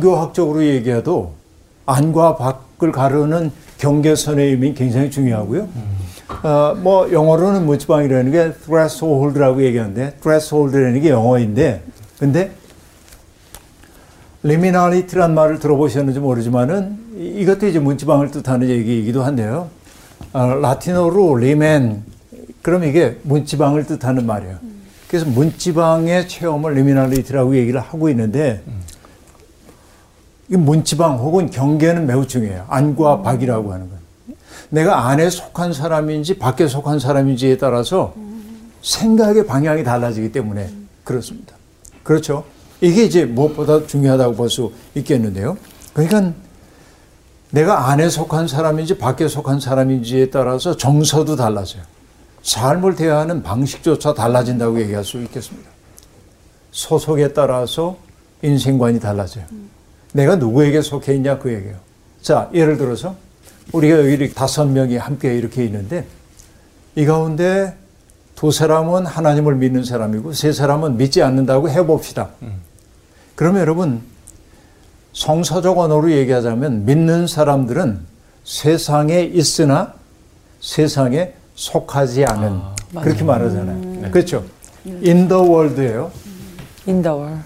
종교학적으로 0.01 0.65
얘기해도 0.65 1.33
안과 1.85 2.35
밖을 2.35 2.91
가르는 2.91 3.51
경계선의 3.77 4.49
의미 4.49 4.73
굉장히 4.73 5.11
중요하고요. 5.11 5.67
어, 6.43 6.75
뭐 6.81 7.11
영어로는 7.11 7.65
문지방이라는 7.67 8.31
게 8.31 8.53
threshold라고 8.65 9.63
얘기하는데 9.63 10.15
threshold라는 10.21 11.01
게 11.01 11.09
영어인데 11.09 11.83
근데 12.19 12.51
liminality란 14.43 15.33
말을 15.35 15.59
들어보셨는지 15.59 16.19
모르지만은 16.19 16.97
이- 17.17 17.41
이것도 17.41 17.67
이제 17.67 17.79
문지방을 17.79 18.31
뜻하는 18.31 18.67
얘기이기도 18.69 19.23
한데요. 19.23 19.69
어, 20.33 20.55
라틴어로 20.55 21.35
리멘 21.35 22.03
그럼 22.63 22.83
이게 22.83 23.17
문지방을 23.23 23.85
뜻하는 23.85 24.25
말이에요. 24.25 24.57
그래서 25.07 25.25
문지방의 25.29 26.27
체험을 26.27 26.73
liminality라고 26.73 27.55
얘기를 27.55 27.79
하고 27.79 28.09
있는데 28.09 28.61
이 28.67 28.71
문지방 30.47 31.17
혹은 31.17 31.49
경계는 31.49 32.05
매우 32.07 32.25
중요해요. 32.25 32.65
안과 32.69 33.21
밖이라고 33.21 33.73
하는 33.73 33.89
건. 33.89 33.97
내가 34.69 35.07
안에 35.07 35.29
속한 35.29 35.73
사람인지 35.73 36.37
밖에 36.39 36.67
속한 36.67 36.99
사람인지에 36.99 37.57
따라서 37.57 38.13
생각의 38.81 39.45
방향이 39.45 39.83
달라지기 39.83 40.31
때문에 40.31 40.69
그렇습니다. 41.03 41.55
그렇죠. 42.03 42.45
이게 42.81 43.03
이제 43.03 43.25
무엇보다 43.25 43.85
중요하다고 43.87 44.35
볼 44.35 44.49
수 44.49 44.71
있겠는데요. 44.95 45.57
그러니까 45.93 46.33
내가 47.49 47.89
안에 47.89 48.09
속한 48.09 48.47
사람인지 48.47 48.97
밖에 48.97 49.27
속한 49.27 49.59
사람인지에 49.59 50.29
따라서 50.29 50.75
정서도 50.77 51.35
달라져요. 51.35 51.81
삶을 52.43 52.95
대하는 52.95 53.41
방식조차 53.43 54.13
달라진다고 54.13 54.79
얘기할 54.81 55.03
수 55.03 55.21
있겠습니다. 55.23 55.69
소속에 56.71 57.33
따라서 57.33 57.97
인생관이 58.41 58.99
달라져요. 58.99 59.45
내가 60.17 60.35
누구에게 60.35 60.81
속해 60.81 61.13
있냐 61.13 61.37
그 61.37 61.53
얘기예요. 61.53 61.75
자, 62.23 62.49
예를 62.51 62.77
들어서 62.77 63.15
우리가 63.71 63.99
여기 63.99 64.33
다섯 64.33 64.65
명이 64.65 64.97
함께 64.97 65.37
이렇게 65.37 65.63
있는데 65.65 66.05
이 66.95 67.05
가운데 67.05 67.75
두 68.35 68.51
사람은 68.51 69.05
하나님을 69.05 69.55
믿는 69.55 69.83
사람이고 69.83 70.33
세 70.33 70.51
사람은 70.51 70.97
믿지 70.97 71.21
않는다고 71.21 71.69
해봅시다. 71.69 72.29
그러면 73.35 73.61
여러분 73.61 74.01
성서적 75.13 75.77
언어로 75.77 76.11
얘기하자면 76.11 76.85
믿는 76.85 77.27
사람들은 77.27 77.99
세상에 78.43 79.21
있으나 79.21 79.93
세상에 80.59 81.33
속하지 81.53 82.25
않은 82.25 82.59
그렇게 83.01 83.23
말하잖아요. 83.23 84.09
그렇죠. 84.09 84.43
In 84.85 85.27
the 85.27 85.43
world예요. 85.43 86.11
인더월. 86.87 87.37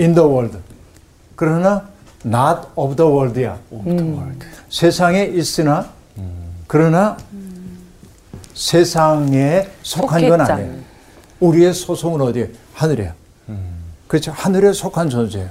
In 0.00 0.14
the 0.14 0.28
world. 0.28 0.58
그러나 1.36 1.95
not 2.24 2.68
of 2.76 2.96
the 2.96 3.10
world야. 3.10 3.58
세상에 4.68 5.24
있으나 5.24 5.90
그러나 6.66 7.16
세상에 8.54 9.68
속한 9.82 10.28
건 10.28 10.38
속했잖아. 10.38 10.54
아니에요. 10.54 10.80
우리의 11.40 11.74
소속은 11.74 12.20
어디에? 12.22 12.50
하늘이에요. 12.74 13.12
그렇죠. 14.08 14.32
하늘에 14.32 14.72
속한 14.72 15.10
존재예요. 15.10 15.50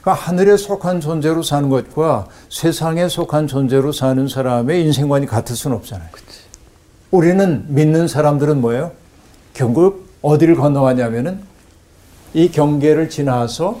그러니까 0.00 0.26
하늘에 0.26 0.56
속한 0.56 1.00
존재로 1.00 1.42
사는 1.42 1.68
것과 1.68 2.26
세상에 2.50 3.08
속한 3.08 3.46
존재로 3.46 3.92
사는 3.92 4.26
사람의 4.28 4.84
인생관이 4.84 5.26
같을 5.26 5.54
수는 5.56 5.76
없잖아요. 5.76 6.08
우리는 7.10 7.64
믿는 7.68 8.08
사람들은 8.08 8.60
뭐예요? 8.60 8.92
결국 9.54 10.08
어디를 10.22 10.56
건너가냐면은 10.56 11.40
이 12.34 12.50
경계를 12.50 13.10
지나서 13.10 13.80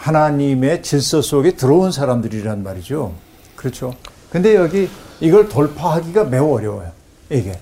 하나님의 0.00 0.82
질서 0.82 1.20
속에 1.20 1.52
들어온 1.52 1.92
사람들이란 1.92 2.62
말이죠. 2.62 3.14
그렇죠. 3.54 3.94
근데 4.30 4.54
여기 4.54 4.88
이걸 5.20 5.48
돌파하기가 5.48 6.24
매우 6.24 6.54
어려워요. 6.54 6.90
이게. 7.28 7.58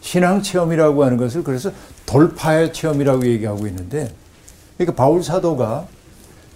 신앙 0.00 0.42
체험이라고 0.42 1.04
하는 1.04 1.16
것을 1.16 1.44
그래서 1.44 1.70
돌파의 2.06 2.72
체험이라고 2.72 3.26
얘기하고 3.26 3.66
있는데 3.66 4.14
그러니까 4.76 4.96
바울 4.96 5.22
사도가 5.22 5.86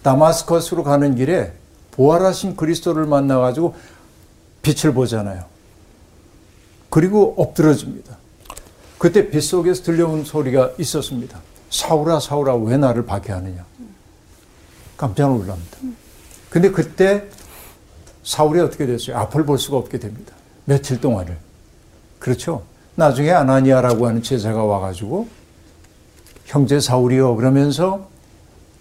다마스커스로 0.02 0.84
가는 0.84 1.14
길에 1.14 1.52
부활하신 1.90 2.56
그리스도를 2.56 3.06
만나가지고 3.06 3.74
빛을 4.62 4.94
보잖아요. 4.94 5.44
그리고 6.88 7.34
엎드러집니다. 7.36 8.16
그때 8.98 9.28
빛 9.28 9.40
속에서 9.42 9.82
들려온 9.82 10.24
소리가 10.24 10.72
있었습니다. 10.78 11.40
사울아, 11.70 12.20
사울아, 12.20 12.54
왜 12.56 12.76
나를 12.76 13.04
박해하느냐? 13.04 13.64
깜짝 15.00 15.28
놀랍니다. 15.30 15.78
근데 16.50 16.70
그때 16.70 17.24
사울이 18.22 18.60
어떻게 18.60 18.84
됐어요? 18.84 19.16
앞을 19.16 19.46
볼 19.46 19.58
수가 19.58 19.78
없게 19.78 19.98
됩니다. 19.98 20.34
며칠 20.66 21.00
동안을. 21.00 21.38
그렇죠? 22.18 22.64
나중에 22.96 23.30
아나니아라고 23.30 24.06
하는 24.06 24.22
제자가 24.22 24.62
와가지고 24.62 25.26
형제 26.44 26.78
사울이요 26.78 27.36
그러면서 27.36 28.10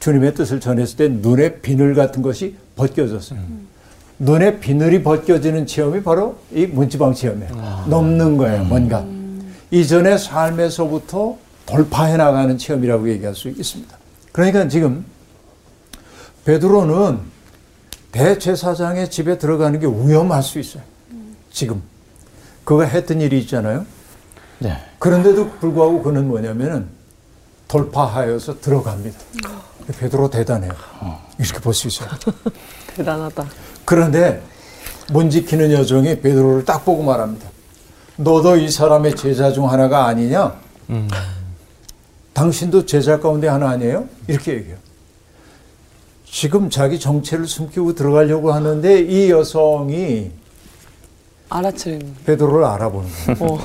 주님의 0.02 0.36
뜻을 0.36 0.60
전했을 0.60 0.98
때 0.98 1.08
눈에 1.08 1.62
비늘 1.62 1.96
같은 1.96 2.22
것이 2.22 2.58
벗겨졌어요. 2.76 3.40
눈에 4.18 4.60
비늘이 4.60 5.04
벗겨지는 5.04 5.68
체험이 5.68 6.04
바로 6.04 6.38
이 6.52 6.66
문지방 6.66 7.14
체험이에요. 7.14 7.86
넘는 7.88 8.36
거예요, 8.36 8.66
뭔가. 8.66 9.06
이전의 9.72 10.20
삶에서부터 10.20 11.38
돌파해 11.66 12.18
나가는 12.18 12.58
체험이라고 12.58 13.10
얘기할 13.10 13.36
수 13.36 13.48
있습니다. 13.48 13.98
그러니까 14.34 14.68
지금 14.68 15.06
베드로는 16.46 17.20
대제사장의 18.12 19.12
집에 19.12 19.38
들어가는 19.38 19.80
게 19.80 19.86
위험할 19.86 20.42
수 20.42 20.60
있어요. 20.60 20.84
지금. 21.52 21.82
그가 22.64 22.86
했던 22.86 23.22
일이 23.22 23.40
있잖아요. 23.42 23.86
네. 24.60 24.78
그런데도 25.00 25.52
불구하고 25.60 26.02
그는 26.04 26.28
뭐냐면은 26.28 26.88
돌파하여서 27.68 28.60
들어갑니다. 28.62 29.18
베드로 30.00 30.30
대단해요. 30.30 30.72
이렇게 31.40 31.60
볼 31.60 31.74
수 31.74 31.88
있어요. 31.88 32.10
대단하다. 32.96 33.46
그런데 33.86 34.42
문 35.12 35.30
지키는 35.30 35.72
여종이 35.72 36.20
베드로를 36.20 36.66
딱 36.66 36.84
보고 36.86 37.02
말합니다. 37.04 37.48
너도 38.18 38.58
이 38.58 38.70
사람의 38.70 39.16
제자 39.16 39.52
중 39.52 39.70
하나가 39.70 40.06
아니냐? 40.06 40.56
당신도 42.34 42.86
제자 42.86 43.20
가운데 43.20 43.48
하나 43.48 43.70
아니에요? 43.70 44.08
이렇게 44.28 44.54
얘기해요. 44.56 44.78
지금 46.32 46.70
자기 46.70 47.00
정체를 47.00 47.48
숨기고 47.48 47.96
들어가려고 47.96 48.52
하는데 48.54 49.02
이 49.02 49.32
여성이 49.32 50.32
알아채는. 51.50 52.16
베드로를 52.26 52.64
알아보는 52.66 53.10
거예요. 53.38 53.54
어. 53.54 53.60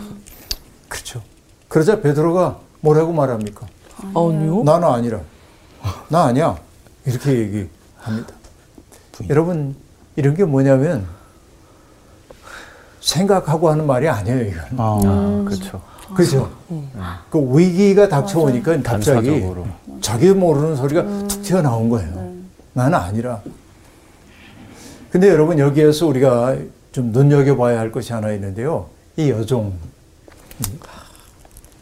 그렇죠. 0.89 1.21
그러자 1.69 2.01
베드로가 2.01 2.59
뭐라고 2.81 3.13
말합니까? 3.13 3.67
아니요? 4.15 4.63
나는 4.65 4.89
아니라. 4.89 5.21
나 6.09 6.25
아니야. 6.25 6.57
이렇게 7.05 7.31
얘기합니다. 7.33 8.35
여러분, 9.29 9.77
이런 10.17 10.35
게 10.35 10.45
뭐냐면 10.45 11.07
생각하고 13.01 13.69
하는 13.69 13.87
말이 13.87 14.09
아니에요, 14.09 14.41
이건. 14.49 14.65
아, 14.79 15.45
그렇죠. 15.47 15.83
그죠? 16.15 16.51
그 17.31 17.59
위기가 17.59 18.09
닥쳐오니까 18.09 18.81
갑자기. 18.83 19.45
자기 20.01 20.31
모르는 20.31 20.77
소리가 20.77 21.03
툭 21.29 21.43
튀어나온 21.43 21.91
거예요. 21.91 22.24
나는 22.75 22.99
아니라. 22.99 23.41
근데 25.11 25.29
여러분, 25.29 25.59
여기에서 25.59 26.07
우리가 26.07 26.57
좀 26.93 27.13
눈여겨봐야 27.13 27.79
할 27.79 27.91
것이 27.91 28.13
하나 28.13 28.33
있는데요. 28.33 28.91
이 29.17 29.31
여종. 29.31 29.73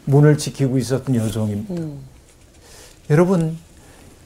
문을 0.05 0.37
지키고 0.37 0.77
있었던 0.77 1.15
여종입니다. 1.15 1.75
여러분, 3.09 3.57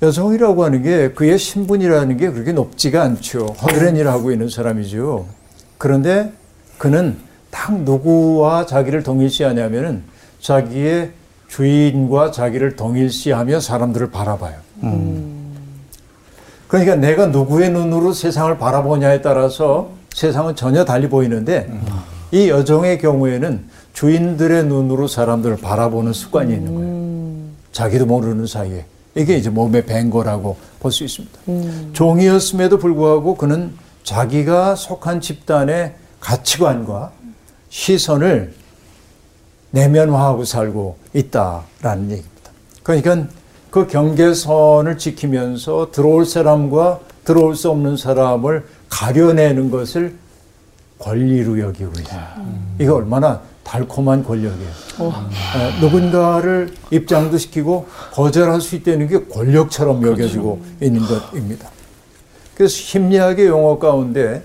여성이라고 0.02 0.64
하는 0.64 0.84
게 0.84 1.12
그의 1.12 1.40
신분이라는 1.40 2.18
게 2.18 2.30
그렇게 2.30 2.52
높지가 2.52 3.02
않죠. 3.04 3.46
허드렛 3.46 3.96
일을 3.96 4.12
하고 4.12 4.32
있는 4.32 4.50
사람이죠. 4.50 5.26
그런데 5.78 6.32
그는 6.78 7.18
딱 7.50 7.82
누구와 7.82 8.66
자기를 8.66 9.04
동일시하냐면은 9.04 10.04
자기의 10.40 11.12
주인과 11.48 12.32
자기를 12.32 12.76
동일시하며 12.76 13.60
사람들을 13.60 14.12
바라봐요. 14.12 14.58
그러니까 16.68 16.96
내가 16.96 17.28
누구의 17.28 17.72
눈으로 17.72 18.14
세상을 18.14 18.58
바라보냐에 18.58 19.22
따라서 19.22 19.90
세상은 20.14 20.56
전혀 20.56 20.84
달리 20.84 21.08
보이는데 21.08 21.70
이 22.32 22.50
여정의 22.50 22.98
경우에는 23.00 23.66
주인들의 23.94 24.66
눈으로 24.66 25.08
사람들을 25.08 25.58
바라보는 25.58 26.14
습관이 26.14 26.54
있는 26.54 26.76
거예요. 26.76 27.48
자기도 27.72 28.06
모르는 28.06 28.46
사이에. 28.48 28.86
이게 29.16 29.38
이제 29.38 29.50
몸에 29.50 29.86
밴 29.86 30.10
거라고 30.10 30.58
볼 30.80 30.92
수 30.92 31.04
있습니다. 31.04 31.40
종이었음에도 31.94 32.78
불구하고 32.78 33.36
그는 33.36 33.74
자기가 34.04 34.76
속한 34.76 35.22
집단의 35.22 35.96
가치관과 36.20 37.12
시선을 37.70 38.54
내면화하고 39.72 40.46
살고 40.46 40.98
있다라는 41.14 42.04
얘기입니다. 42.12 42.52
그러니까 42.84 43.28
그 43.70 43.88
경계선을 43.88 44.98
지키면서 44.98 45.92
들어올 45.92 46.26
사람과 46.26 47.00
들어올 47.26 47.56
수 47.56 47.70
없는 47.70 47.98
사람을 47.98 48.66
가려내는 48.90 49.70
것을 49.70 50.16
권리로 51.00 51.60
여기고 51.60 51.92
있어요. 52.00 52.24
이거 52.80 52.96
얼마나 52.96 53.42
달콤한 53.64 54.24
권력이에요. 54.24 54.72
어, 55.00 55.12
누군가를 55.82 56.74
입장도 56.90 57.38
시키고 57.38 57.88
거절할 58.14 58.62
수 58.62 58.76
있다는 58.76 59.08
게 59.08 59.26
권력처럼 59.26 60.02
여겨지고 60.08 60.62
있는 60.82 61.02
것입니다. 61.02 61.70
그래서 62.56 62.74
심리학의 62.74 63.48
용어 63.48 63.78
가운데 63.78 64.44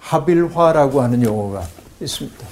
합일화라고 0.00 1.00
하는 1.00 1.22
용어가 1.22 1.62
있습니다. 2.00 2.46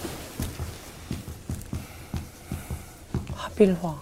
합일화. 3.34 4.01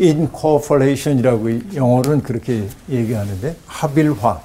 Incorporation이라고 0.00 1.74
영어로는 1.74 2.22
그렇게 2.22 2.68
얘기하는데 2.88 3.56
합일화. 3.66 4.40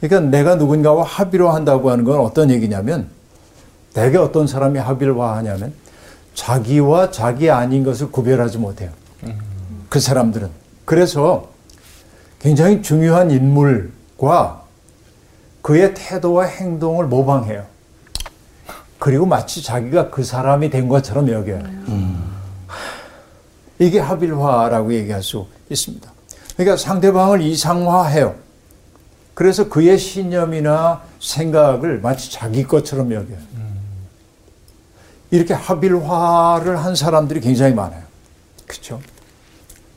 그러니까 0.00 0.30
내가 0.30 0.56
누군가와 0.56 1.04
합의로 1.04 1.50
한다고 1.50 1.90
하는 1.90 2.04
건 2.04 2.20
어떤 2.20 2.50
얘기냐면 2.50 3.08
대개 3.94 4.18
어떤 4.18 4.46
사람이 4.46 4.78
합일화 4.78 5.36
하냐면 5.36 5.72
자기와 6.34 7.10
자기 7.10 7.50
아닌 7.50 7.82
것을 7.82 8.10
구별하지 8.10 8.58
못해요. 8.58 8.90
그 9.88 10.00
사람들은. 10.00 10.50
그래서 10.84 11.48
굉장히 12.38 12.82
중요한 12.82 13.30
인물과 13.30 14.62
그의 15.62 15.94
태도와 15.94 16.44
행동을 16.44 17.06
모방해요. 17.06 17.64
그리고 18.98 19.26
마치 19.26 19.62
자기가 19.62 20.10
그 20.10 20.22
사람이 20.22 20.70
된 20.70 20.88
것처럼 20.88 21.28
여겨요. 21.28 21.62
이게 23.78 23.98
합일화라고 23.98 24.94
얘기할 24.94 25.22
수 25.22 25.46
있습니다. 25.70 26.10
그러니까 26.54 26.76
상대방을 26.76 27.42
이상화해요. 27.42 28.34
그래서 29.34 29.68
그의 29.68 29.98
신념이나 29.98 31.02
생각을 31.20 32.00
마치 32.00 32.32
자기 32.32 32.64
것처럼 32.64 33.12
여겨요. 33.12 33.38
이렇게 35.30 35.52
합일화를 35.52 36.78
한 36.78 36.94
사람들이 36.94 37.40
굉장히 37.40 37.74
많아요. 37.74 38.02
그렇죠? 38.66 39.00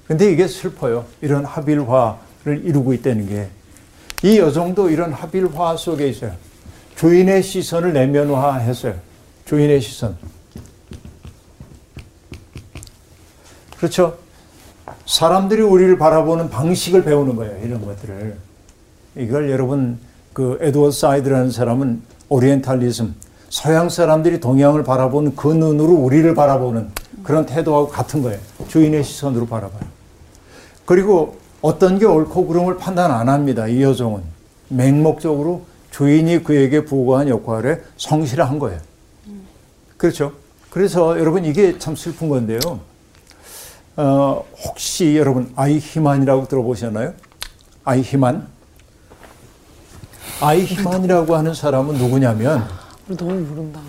근데 0.08 0.32
이게 0.32 0.48
슬퍼요. 0.48 1.06
이런 1.22 1.46
합일화를 1.46 2.66
이루고 2.66 2.94
있다는 2.94 3.30
게. 3.30 3.50
이 4.24 4.40
여성도 4.40 4.90
이런 4.90 5.14
합일화 5.14 5.78
속에 5.78 6.10
있어요. 6.10 6.34
주인의 6.96 7.44
시선을 7.44 7.94
내면화했어요. 7.94 8.96
주인의 9.46 9.80
시선. 9.80 10.18
그렇죠? 13.80 14.18
사람들이 15.06 15.62
우리를 15.62 15.98
바라보는 15.98 16.50
방식을 16.50 17.04
배우는 17.04 17.36
거예요. 17.36 17.58
이런 17.64 17.84
것들을. 17.84 18.36
이걸 19.18 19.50
여러분 19.50 19.98
그 20.34 20.58
에드워드 20.62 20.96
사이드라는 20.96 21.52
사람은 21.52 22.02
오리엔탈리즘 22.28 23.16
서양 23.50 23.90
사람들이 23.90 24.40
동양을 24.40 24.84
바라보는 24.84 25.36
그 25.36 25.48
눈으로 25.48 25.94
우리를 25.94 26.36
바라보는 26.36 26.90
그런 27.24 27.46
태도하고 27.46 27.88
같은 27.88 28.22
거예요. 28.22 28.40
주인의 28.68 29.04
시선으로 29.04 29.48
바라봐요. 29.48 29.82
그리고 30.86 31.38
어떤 31.62 32.00
게 32.00 32.06
옳고 32.06 32.48
그름을 32.48 32.78
판단 32.78 33.12
안 33.12 33.30
합니다. 33.30 33.68
이 33.68 33.82
여종은 33.82 34.22
맹목적으로 34.70 35.64
주인이 35.92 36.44
그에게 36.44 36.86
부과한 36.86 37.30
역할에 37.30 37.82
성실한 37.98 38.60
거예요. 38.60 38.80
그렇죠? 39.98 40.34
그래서 40.70 41.20
여러분 41.20 41.46
이게 41.46 41.78
참 41.80 41.96
슬픈 41.96 42.30
건데요. 42.30 42.60
어, 44.00 44.46
혹시 44.64 45.18
여러분 45.18 45.52
아이히만이라고 45.58 46.48
들어보셨나요? 46.48 47.14
아이히만? 47.84 48.48
아이히만이라고 50.40 51.36
하는 51.36 51.54
사람은 51.54 51.96
누구냐면 51.96 52.66
너무 53.10 53.34
모른다. 53.34 53.82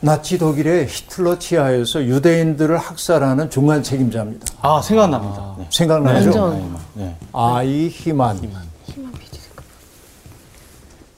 나치 0.00 0.38
독일의 0.38 0.86
히틀러 0.86 1.38
치하에서 1.38 2.02
유대인들을 2.02 2.78
학살하는 2.78 3.50
중간 3.50 3.82
책임자입니다. 3.82 4.46
아 4.62 4.80
생각납니다. 4.80 5.54
네. 5.58 5.66
생각나죠? 5.70 6.42
완전. 6.42 6.76
네. 6.94 7.16
아이히만. 7.34 8.40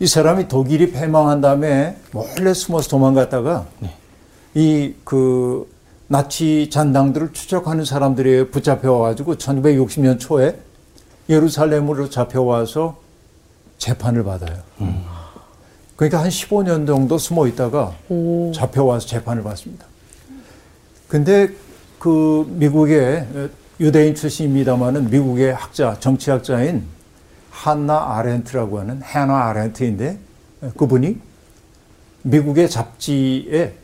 이 0.00 0.06
사람이 0.08 0.48
독일이 0.48 0.90
패망한 0.90 1.40
다음에 1.40 1.96
몰래 2.10 2.52
숨어서 2.52 2.88
도망갔다가 2.88 3.64
이그 4.54 5.72
나치 6.06 6.68
잔당들을 6.70 7.32
추적하는 7.32 7.84
사람들이 7.84 8.50
붙잡혀 8.50 8.92
와가지고 8.92 9.36
1960년 9.36 10.20
초에 10.20 10.58
예루살렘으로 11.28 12.10
잡혀와서 12.10 13.00
재판을 13.78 14.22
받아요. 14.24 14.58
그러니까 15.96 16.22
한 16.22 16.28
15년 16.28 16.86
정도 16.86 17.16
숨어 17.16 17.46
있다가 17.46 17.94
잡혀와서 18.54 19.06
재판을 19.06 19.42
받습니다. 19.42 19.86
근데 21.08 21.48
그 21.98 22.46
미국의 22.50 23.26
유대인 23.80 24.14
출신입니다만은 24.14 25.10
미국의 25.10 25.54
학자, 25.54 25.98
정치학자인 25.98 26.84
한나 27.50 28.16
아렌트라고 28.16 28.80
하는 28.80 29.02
해나 29.02 29.46
아렌트인데 29.46 30.18
그분이 30.76 31.18
미국의 32.22 32.68
잡지에 32.68 33.74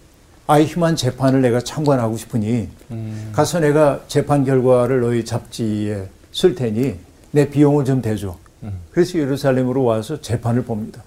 아이히만 0.54 0.96
재판을 0.96 1.42
내가 1.42 1.60
참관하고 1.60 2.16
싶으니 2.16 2.68
가서 3.32 3.60
내가 3.60 4.00
재판 4.08 4.44
결과를 4.44 5.00
너희 5.00 5.24
잡지에 5.24 6.08
쓸 6.32 6.56
테니 6.56 6.98
내 7.30 7.48
비용을 7.48 7.84
좀 7.84 8.02
대줘. 8.02 8.36
그래서 8.90 9.20
예루살렘으로 9.20 9.84
와서 9.84 10.20
재판을 10.20 10.64
봅니다. 10.64 11.04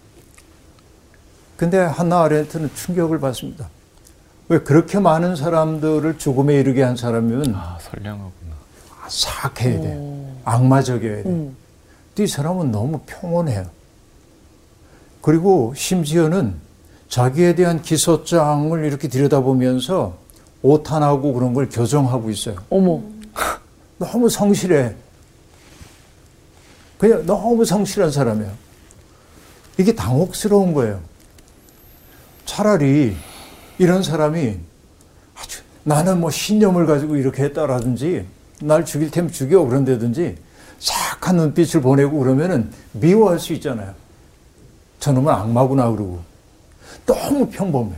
근데 1.57 1.77
한나 1.77 2.23
아렌트는 2.23 2.73
충격을 2.73 3.19
받습니다. 3.19 3.67
왜 4.47 4.59
그렇게 4.59 4.99
많은 4.99 5.35
사람들을 5.35 6.17
죽음에 6.17 6.55
이르게 6.55 6.81
한 6.81 6.95
사람이면 6.95 7.53
아, 7.53 7.77
선량하구나. 7.81 8.31
사악해야 9.09 9.81
돼. 9.81 10.35
악마적이어야 10.45 11.17
돼. 11.17 11.23
근데 11.23 11.53
이 12.23 12.27
사람은 12.27 12.71
너무 12.71 13.01
평온해요. 13.05 13.65
그리고 15.21 15.73
심지어는 15.75 16.62
자기에 17.13 17.53
대한 17.53 17.79
기소장을 17.79 18.83
이렇게 18.83 19.07
들여다보면서 19.07 20.17
오탄하고 20.63 21.33
그런 21.33 21.53
걸 21.53 21.69
교정하고 21.69 22.31
있어요. 22.31 22.55
어머. 22.71 23.03
너무 23.99 24.27
성실해. 24.27 24.95
그냥 26.97 27.23
너무 27.27 27.65
성실한 27.65 28.09
사람이에요. 28.09 28.51
이게 29.77 29.93
당혹스러운 29.93 30.73
거예요. 30.73 31.01
차라리 32.45 33.15
이런 33.77 34.01
사람이 34.01 34.57
아주 35.35 35.61
나는 35.83 36.19
뭐 36.19 36.31
신념을 36.31 36.87
가지고 36.87 37.15
이렇게 37.15 37.43
했다라든지 37.43 38.25
날 38.59 38.85
죽일 38.85 39.11
테면 39.11 39.31
죽여 39.31 39.63
그런다든지 39.63 40.35
착한 40.79 41.35
눈빛을 41.35 41.79
보내고 41.79 42.17
그러면은 42.17 42.71
미워할 42.91 43.37
수 43.37 43.53
있잖아요. 43.53 43.93
저놈은 44.99 45.31
악마구나 45.31 45.91
그러고 45.91 46.32
너무 47.05 47.49
평범해. 47.49 47.93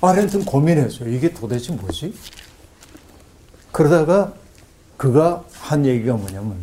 아렌트는 0.00 0.44
고민했어요. 0.44 1.08
이게 1.08 1.32
도대체 1.32 1.72
뭐지? 1.72 2.14
그러다가 3.72 4.34
그가 4.96 5.44
한 5.52 5.84
얘기가 5.84 6.14
뭐냐면 6.14 6.56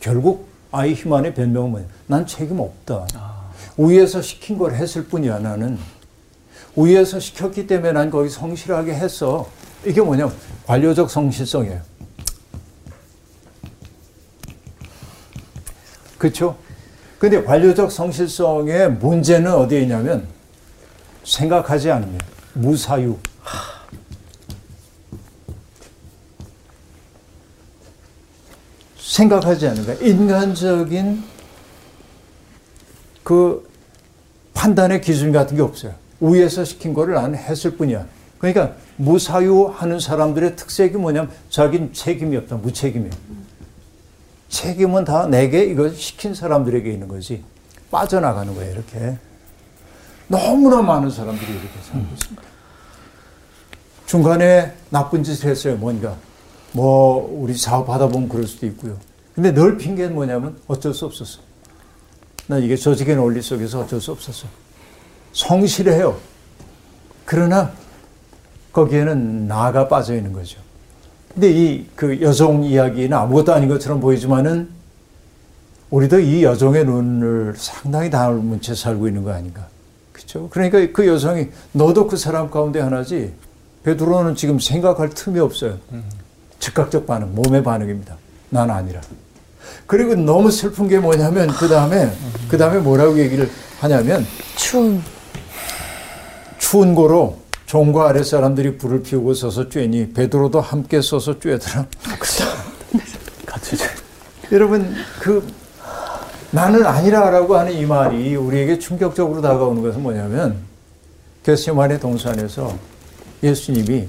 결국 0.00 0.48
아이히만의 0.70 1.34
변명은 1.34 1.70
뭐냐? 1.70 1.86
난 2.06 2.26
책임 2.26 2.60
없다. 2.60 3.06
위에서 3.76 4.20
시킨 4.20 4.58
걸 4.58 4.74
했을 4.74 5.04
뿐이야 5.04 5.38
나는. 5.38 5.78
위에서 6.76 7.20
시켰기 7.20 7.66
때문에 7.66 7.92
난 7.92 8.10
거기 8.10 8.28
성실하게 8.28 8.94
했어. 8.94 9.48
이게 9.84 10.00
뭐냐면 10.00 10.34
관료적 10.66 11.10
성실성이에요. 11.10 11.80
그렇죠? 16.18 16.56
근데 17.22 17.40
관료적 17.40 17.92
성실성의 17.92 18.94
문제는 18.94 19.54
어디에 19.54 19.82
있냐면 19.82 20.26
생각하지 21.22 21.92
않으면 21.92 22.18
무사유. 22.52 23.16
생각하지 28.98 29.68
않는 29.68 29.86
거야. 29.86 29.96
인간적인 30.00 31.22
그 33.22 33.70
판단의 34.54 35.00
기준 35.00 35.30
같은 35.30 35.56
게 35.56 35.62
없어요. 35.62 35.94
위에서 36.18 36.64
시킨 36.64 36.92
거를 36.92 37.14
나는 37.14 37.38
했을 37.38 37.76
뿐이야. 37.76 38.04
그러니까 38.38 38.74
무사유하는 38.96 40.00
사람들의 40.00 40.56
특색이 40.56 40.96
뭐냐면 40.96 41.30
자기는 41.50 41.92
책임이 41.92 42.36
없다. 42.38 42.56
무책임이야. 42.56 43.12
책임은 44.52 45.06
다 45.06 45.26
내게 45.26 45.64
이걸 45.64 45.94
시킨 45.94 46.34
사람들에게 46.34 46.92
있는 46.92 47.08
거지. 47.08 47.42
빠져나가는 47.90 48.54
거예요, 48.54 48.70
이렇게. 48.70 49.16
너무나 50.28 50.82
많은 50.82 51.10
사람들이 51.10 51.50
이렇게 51.50 51.68
살고 51.90 52.06
있습니다. 52.12 52.42
중간에 54.04 54.74
나쁜 54.90 55.24
짓을 55.24 55.50
했어요, 55.50 55.76
뭔가. 55.76 56.16
뭐, 56.72 57.26
우리 57.40 57.56
사업하다 57.56 58.08
보면 58.08 58.28
그럴 58.28 58.46
수도 58.46 58.66
있고요. 58.66 58.98
근데 59.34 59.54
늘 59.54 59.78
핑계는 59.78 60.14
뭐냐면 60.14 60.58
어쩔 60.66 60.92
수 60.92 61.06
없었어. 61.06 61.40
나 62.46 62.58
이게 62.58 62.76
조직의 62.76 63.16
논리 63.16 63.40
속에서 63.40 63.80
어쩔 63.80 64.02
수 64.02 64.12
없었어. 64.12 64.46
성실해요. 65.32 66.18
그러나 67.24 67.72
거기에는 68.72 69.48
나가 69.48 69.88
빠져 69.88 70.14
있는 70.14 70.34
거죠. 70.34 70.60
근데 71.34 71.50
이 71.50 71.86
그 71.96 72.20
여성 72.20 72.62
이야기는 72.64 73.12
아무것도 73.16 73.52
아닌 73.54 73.68
것처럼 73.68 74.00
보이지만은 74.00 74.68
우리도 75.90 76.20
이 76.20 76.42
여종의 76.42 76.84
눈을 76.84 77.54
상당히 77.56 78.10
닮은 78.10 78.60
채 78.60 78.74
살고 78.74 79.08
있는 79.08 79.22
거 79.24 79.32
아닌가. 79.32 79.66
그렇죠? 80.12 80.48
그러니까 80.50 80.86
그 80.92 81.06
여성이 81.06 81.48
너도 81.72 82.06
그 82.06 82.16
사람 82.16 82.50
가운데 82.50 82.80
하나지. 82.80 83.32
베드로는 83.84 84.36
지금 84.36 84.58
생각할 84.58 85.10
틈이 85.10 85.38
없어요. 85.40 85.78
즉각적 86.60 87.06
반응, 87.06 87.34
몸의 87.34 87.62
반응입니다. 87.62 88.16
난 88.50 88.70
아니라. 88.70 89.00
그리고 89.86 90.14
너무 90.14 90.50
슬픈 90.50 90.88
게 90.88 90.98
뭐냐면 90.98 91.48
그 91.48 91.68
다음에 91.68 92.10
그 92.48 92.56
다음에 92.56 92.78
뭐라고 92.78 93.18
얘기를 93.18 93.50
하냐면 93.80 94.24
추운. 94.56 95.02
추운 96.58 96.94
고로 96.94 97.41
종과 97.72 98.10
아랫 98.10 98.26
사람들이 98.26 98.76
불을 98.76 99.02
피우고 99.02 99.32
서서 99.32 99.70
쬐니 99.70 100.14
베드로도 100.14 100.60
함께 100.60 101.00
서서 101.00 101.38
쬐더라. 101.38 101.86
같이 103.46 103.76
이제 103.76 103.86
여러분 104.52 104.94
그 105.18 105.50
나는 106.50 106.84
아니라라고 106.84 107.56
하는 107.56 107.72
이 107.72 107.86
말이 107.86 108.36
우리에게 108.36 108.78
충격적으로 108.78 109.40
다가오는 109.40 109.80
것은 109.80 110.02
뭐냐면 110.02 110.58
겟세마네 111.44 111.98
동산에서 111.98 112.76
예수님이 113.42 114.06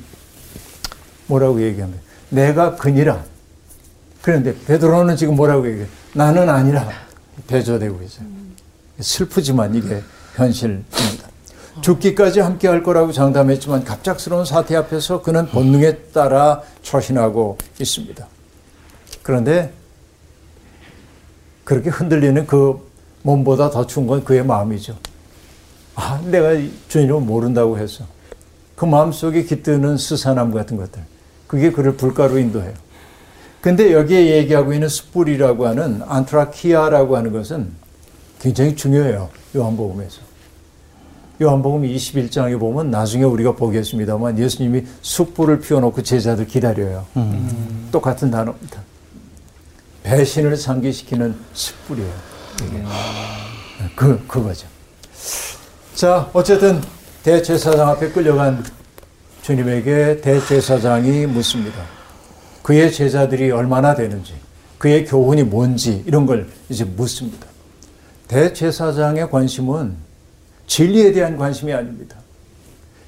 뭐라고 1.27 1.61
얘기합니다. 1.61 2.03
내가 2.31 2.75
그니라. 2.75 3.23
그런데 4.21 4.53
베드로는 4.65 5.15
지금 5.15 5.37
뭐라고 5.37 5.65
얘기해? 5.69 5.87
나는 6.13 6.49
아니라 6.49 6.89
대조되고 7.47 8.01
있어요. 8.03 8.27
슬프지만 8.99 9.73
이게 9.73 10.03
현실입니다. 10.35 11.32
죽기까지 11.81 12.39
함께 12.39 12.67
할 12.67 12.83
거라고 12.83 13.11
장담했지만 13.11 13.83
갑작스러운 13.83 14.45
사태 14.45 14.75
앞에서 14.75 15.21
그는 15.21 15.47
본능에 15.47 15.97
따라 16.13 16.61
처신하고 16.81 17.57
있습니다. 17.79 18.27
그런데 19.23 19.73
그렇게 21.63 21.89
흔들리는 21.89 22.45
그 22.45 22.79
몸보다 23.23 23.69
더 23.69 23.87
추운 23.87 24.05
건 24.05 24.23
그의 24.23 24.45
마음이죠. 24.45 24.97
아, 25.95 26.21
내가 26.25 26.49
주님을 26.89 27.21
모른다고 27.21 27.77
했어. 27.77 28.05
그 28.75 28.85
마음 28.85 29.11
속에 29.11 29.43
깃드는 29.43 29.97
스산함 29.97 30.51
같은 30.51 30.77
것들. 30.77 31.01
그게 31.47 31.71
그를 31.71 31.95
불가로 31.95 32.37
인도해요. 32.37 32.73
근데 33.61 33.93
여기에 33.93 34.37
얘기하고 34.37 34.73
있는 34.73 34.89
숯불이라고 34.89 35.67
하는 35.67 36.01
안트라키아라고 36.05 37.15
하는 37.15 37.31
것은 37.31 37.71
굉장히 38.39 38.75
중요해요. 38.75 39.29
요한복음에서. 39.55 40.32
요한복음 41.43 41.83
21장에 41.83 42.59
보면 42.59 42.89
나중에 42.89 43.23
우리가 43.23 43.53
보겠습니다만 43.55 44.39
예수님이 44.39 44.83
숯불을 45.01 45.59
피워놓고 45.59 46.01
제자들 46.01 46.47
기다려요. 46.47 47.05
똑같은 47.91 48.31
단어입니다. 48.31 48.81
배신을 50.03 50.57
상기시키는 50.57 51.35
숯불이에요. 51.53 52.13
이게. 52.65 52.83
그, 53.95 54.25
그거죠. 54.27 54.67
자, 55.95 56.29
어쨌든 56.33 56.81
대제사장 57.23 57.89
앞에 57.89 58.09
끌려간 58.09 58.63
주님에게 59.41 60.21
대제사장이 60.21 61.25
묻습니다. 61.27 61.83
그의 62.61 62.91
제자들이 62.91 63.51
얼마나 63.51 63.93
되는지, 63.93 64.33
그의 64.77 65.05
교훈이 65.05 65.43
뭔지 65.43 66.03
이런 66.05 66.25
걸 66.25 66.49
이제 66.69 66.83
묻습니다. 66.83 67.47
대제사장의 68.27 69.29
관심은 69.29 69.95
진리에 70.67 71.11
대한 71.11 71.37
관심이 71.37 71.73
아닙니다. 71.73 72.17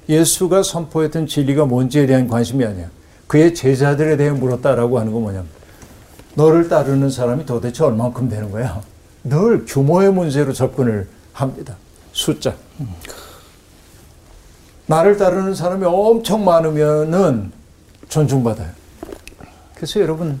예수가 0.08 0.62
선포했던 0.62 1.26
진리가 1.26 1.64
뭔지에 1.64 2.06
대한 2.06 2.28
관심이 2.28 2.64
아니야. 2.64 2.88
그의 3.26 3.54
제자들에 3.54 4.16
대해 4.16 4.30
물었다라고 4.30 4.98
하는 4.98 5.12
건 5.12 5.22
뭐냐면 5.22 5.48
너를 6.34 6.68
따르는 6.68 7.10
사람이 7.10 7.46
도대체 7.46 7.84
얼만큼 7.84 8.28
되는 8.28 8.50
거야? 8.50 8.80
늘 9.24 9.64
규모의 9.64 10.12
문제로 10.12 10.52
접근을 10.52 11.08
합니다. 11.32 11.76
숫자. 12.12 12.54
나를 14.86 15.16
따르는 15.16 15.54
사람이 15.54 15.84
엄청 15.84 16.44
많으면은 16.44 17.50
존중받아요. 18.08 18.70
그래서 19.74 20.00
여러분 20.00 20.40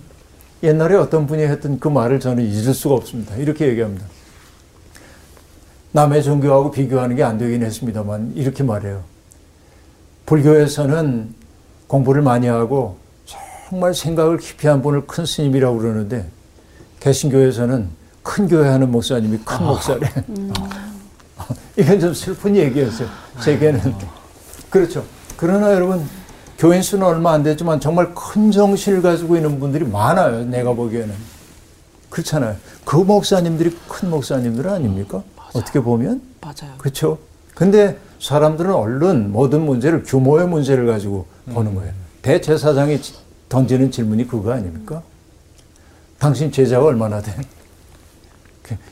옛날에 0.62 0.94
어떤 0.94 1.26
분이 1.26 1.42
했던 1.42 1.80
그 1.80 1.88
말을 1.88 2.20
저는 2.20 2.44
잊을 2.44 2.72
수가 2.72 2.94
없습니다. 2.94 3.36
이렇게 3.36 3.66
얘기합니다. 3.68 4.06
남의 5.96 6.22
종교하고 6.22 6.70
비교하는 6.70 7.16
게 7.16 7.22
안 7.22 7.38
되긴 7.38 7.62
했습니다만 7.62 8.34
이렇게 8.36 8.62
말해요. 8.62 9.02
불교에서는 10.26 11.34
공부를 11.86 12.20
많이 12.20 12.48
하고 12.48 12.98
정말 13.70 13.94
생각을 13.94 14.36
깊이 14.36 14.66
한 14.66 14.82
분을 14.82 15.06
큰 15.06 15.24
스님이라고 15.24 15.78
그러는데 15.78 16.28
개신교에서는 17.00 17.88
큰 18.22 18.46
교회 18.46 18.68
하는 18.68 18.90
목사님이 18.90 19.38
큰 19.42 19.64
목사래. 19.64 20.00
이건 21.78 21.98
좀 22.00 22.12
슬픈 22.12 22.54
얘기였어요. 22.56 23.08
제게는. 23.42 23.94
그렇죠. 24.68 25.02
그러나 25.38 25.72
여러분 25.72 26.04
교인 26.58 26.82
수는 26.82 27.06
얼마 27.06 27.32
안 27.32 27.42
되지만 27.42 27.80
정말 27.80 28.14
큰 28.14 28.50
정신을 28.50 29.00
가지고 29.00 29.36
있는 29.36 29.58
분들이 29.58 29.86
많아요. 29.86 30.44
내가 30.44 30.74
보기에는. 30.74 31.14
그렇잖아요. 32.10 32.56
그 32.84 32.96
목사님들이 32.96 33.74
큰 33.88 34.10
목사님들 34.10 34.68
아닙니까? 34.68 35.22
어떻게 35.58 35.80
보면? 35.80 36.20
맞아요. 36.40 36.74
그렇죠. 36.78 37.18
근데 37.54 37.98
사람들은 38.20 38.72
얼른 38.72 39.32
모든 39.32 39.62
문제를 39.62 40.02
규모의 40.04 40.46
문제를 40.48 40.86
가지고 40.86 41.26
보는 41.52 41.74
거예요. 41.74 41.92
대제사장이 42.22 43.00
지- 43.00 43.14
던지는 43.48 43.90
질문이 43.90 44.26
그거 44.26 44.52
아닙니까? 44.52 45.02
당신 46.18 46.50
제자가 46.50 46.86
얼마나 46.86 47.20
돼? 47.20 47.32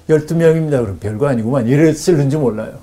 12명입니다. 0.08 0.80
그럼 0.82 0.98
별거 1.00 1.26
아니구만. 1.26 1.66
이랬을는지 1.66 2.36
몰라요. 2.36 2.78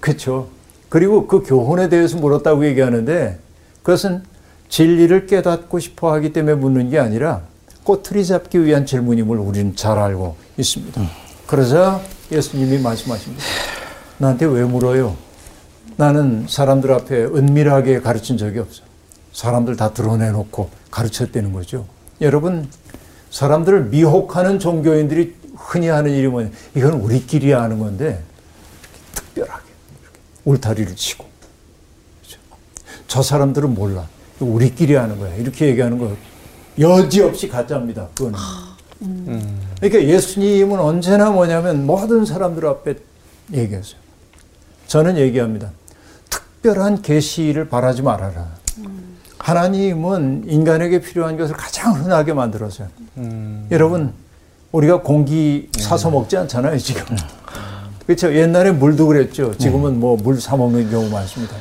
그렇죠. 0.00 0.48
그리고 0.88 1.26
그 1.28 1.42
교훈에 1.42 1.88
대해서 1.88 2.16
물었다고 2.18 2.66
얘기하는데 2.66 3.38
그것은 3.82 4.22
진리를 4.68 5.26
깨닫고 5.26 5.78
싶어 5.78 6.12
하기 6.14 6.32
때문에 6.32 6.54
묻는 6.56 6.90
게 6.90 6.98
아니라 6.98 7.42
꼬투리 7.84 8.24
잡기 8.24 8.64
위한 8.64 8.86
질문임을 8.86 9.38
우리는 9.38 9.76
잘 9.76 9.98
알고 9.98 10.36
있습니다. 10.58 11.00
그러자 11.46 12.00
예수님이 12.30 12.78
말씀하십니다. 12.78 13.42
나한테 14.18 14.46
왜 14.46 14.64
물어요? 14.64 15.16
나는 15.96 16.46
사람들 16.48 16.92
앞에 16.92 17.24
은밀하게 17.24 18.00
가르친 18.00 18.38
적이 18.38 18.60
없어. 18.60 18.82
사람들 19.32 19.76
다 19.76 19.92
드러내놓고 19.92 20.70
가르쳤다는 20.90 21.52
거죠. 21.52 21.86
여러분, 22.20 22.68
사람들을 23.30 23.86
미혹하는 23.86 24.58
종교인들이 24.58 25.36
흔히 25.56 25.88
하는 25.88 26.10
일이 26.12 26.26
뭐냐. 26.28 26.50
이건 26.74 26.94
우리끼리 26.94 27.52
하는 27.52 27.78
건데, 27.78 28.22
특별하게. 29.14 29.64
이렇게 30.02 30.18
울타리를 30.44 30.96
치고. 30.96 31.24
그렇죠? 32.20 32.40
저 33.06 33.22
사람들은 33.22 33.74
몰라. 33.74 34.08
우리끼리 34.40 34.94
하는 34.94 35.18
거야. 35.18 35.34
이렇게 35.36 35.66
얘기하는 35.66 35.98
거 35.98 36.16
여지없이 36.78 37.48
가짜입니다. 37.48 38.08
그거는. 38.14 38.38
그러니까 39.80 40.04
예수님은 40.12 40.78
언제나 40.78 41.30
뭐냐면 41.30 41.86
모든 41.86 42.24
사람들 42.24 42.66
앞에 42.66 42.94
얘기했어요. 43.52 43.98
저는 44.86 45.16
얘기합니다. 45.16 45.70
특별한 46.28 47.02
계시를 47.02 47.68
바라지 47.68 48.02
말아라. 48.02 48.48
하나님은 49.38 50.44
인간에게 50.48 51.00
필요한 51.00 51.36
것을 51.38 51.56
가장 51.56 51.94
흔하게 51.94 52.34
만들었어요. 52.34 52.88
여러분, 53.70 54.12
우리가 54.70 55.00
공기 55.00 55.70
사서 55.78 56.10
먹지 56.10 56.36
않잖아요, 56.36 56.76
지금. 56.78 57.16
그렇죠. 58.06 58.34
옛날에 58.34 58.72
물도 58.72 59.06
그랬죠. 59.06 59.56
지금은 59.56 59.98
뭐 59.98 60.16
물 60.16 60.40
사 60.40 60.56
먹는 60.56 60.90
경우 60.90 61.08
많습니다. 61.08 61.56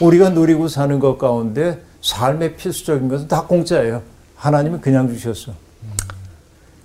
우리가 0.00 0.28
누리고 0.30 0.68
사는 0.68 0.98
것 1.00 1.18
가운데 1.18 1.80
삶의 2.02 2.56
필수적인 2.56 3.08
것은 3.08 3.26
다 3.28 3.42
공짜예요. 3.46 4.02
하나님은 4.36 4.80
그냥 4.80 5.08
주셨어. 5.08 5.52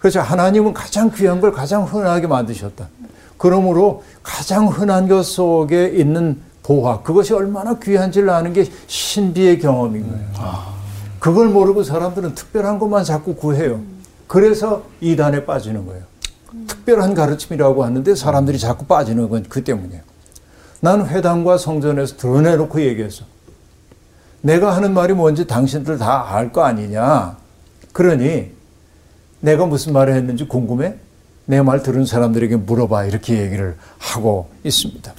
그렇죠. 0.01 0.19
하나님은 0.19 0.73
가장 0.73 1.11
귀한 1.11 1.39
걸 1.39 1.51
가장 1.51 1.83
흔하게 1.85 2.25
만드셨다. 2.25 2.89
그러므로 3.37 4.03
가장 4.23 4.67
흔한 4.67 5.07
것 5.07 5.23
속에 5.23 5.87
있는 5.89 6.41
보화 6.63 7.01
그것이 7.01 7.33
얼마나 7.33 7.77
귀한지를 7.77 8.29
아는 8.31 8.51
게 8.53 8.69
신비의 8.87 9.59
경험인 9.59 10.09
거예요. 10.09 10.25
그걸 11.19 11.49
모르고 11.49 11.83
사람들은 11.83 12.33
특별한 12.33 12.79
것만 12.79 13.03
자꾸 13.03 13.35
구해요. 13.35 13.79
그래서 14.27 14.83
이단에 15.01 15.45
빠지는 15.45 15.85
거예요. 15.85 16.03
특별한 16.67 17.13
가르침이라고 17.13 17.83
하는데 17.83 18.15
사람들이 18.15 18.57
자꾸 18.57 18.85
빠지는 18.85 19.29
건 19.29 19.43
그 19.47 19.63
때문이에요. 19.63 20.01
나는 20.79 21.05
회당과 21.07 21.59
성전에서 21.59 22.17
드러내놓고 22.17 22.81
얘기했어. 22.81 23.23
내가 24.41 24.75
하는 24.75 24.95
말이 24.95 25.13
뭔지 25.13 25.45
당신들 25.45 25.99
다 25.99 26.25
알 26.33 26.51
거 26.51 26.63
아니냐. 26.63 27.37
그러니 27.93 28.51
내가 29.41 29.65
무슨 29.65 29.93
말을 29.93 30.13
했는지 30.15 30.45
궁금해? 30.47 30.95
내 31.45 31.61
말 31.61 31.83
들은 31.83 32.05
사람들에게 32.05 32.55
물어봐. 32.57 33.05
이렇게 33.05 33.41
얘기를 33.41 33.75
하고 33.97 34.49
있습니다. 34.63 35.13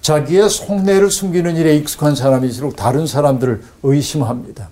자기의 0.00 0.48
속내를 0.50 1.10
숨기는 1.10 1.56
일에 1.56 1.76
익숙한 1.76 2.14
사람일수록 2.16 2.76
다른 2.76 3.06
사람들을 3.06 3.62
의심합니다. 3.82 4.70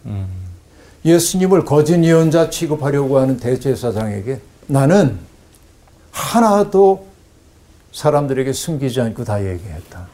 예수님을 1.05 1.65
거짓 1.65 2.03
예언자 2.03 2.51
취급하려고 2.51 3.19
하는 3.19 3.37
대제사장에게 3.39 4.41
나는 4.67 5.19
하나도 6.11 7.07
사람들에게 7.93 8.53
숨기지 8.53 9.01
않고 9.01 9.25
다 9.25 9.41
얘기했다. 9.45 10.09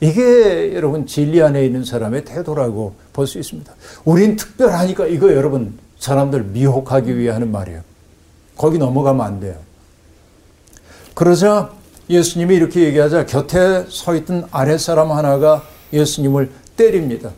이게 0.00 0.74
여러분 0.74 1.06
진리 1.06 1.42
안에 1.42 1.64
있는 1.66 1.84
사람의 1.84 2.24
태도라고 2.24 2.94
볼 3.12 3.26
수 3.26 3.38
있습니다. 3.38 3.72
우린 4.04 4.36
특별하니까 4.36 5.06
이거 5.06 5.32
여러분 5.34 5.76
사람들 5.98 6.44
미혹하기 6.44 7.16
위해 7.18 7.30
하는 7.30 7.50
말이에요. 7.50 7.82
거기 8.56 8.78
넘어가면 8.78 9.24
안 9.24 9.40
돼요. 9.40 9.56
그러자 11.14 11.72
예수님이 12.10 12.56
이렇게 12.56 12.84
얘기하자 12.84 13.26
곁에 13.26 13.86
서 13.88 14.14
있던 14.14 14.48
아랫사람 14.50 15.12
하나가 15.12 15.62
예수님을 15.92 16.50
때립니다. 16.76 17.30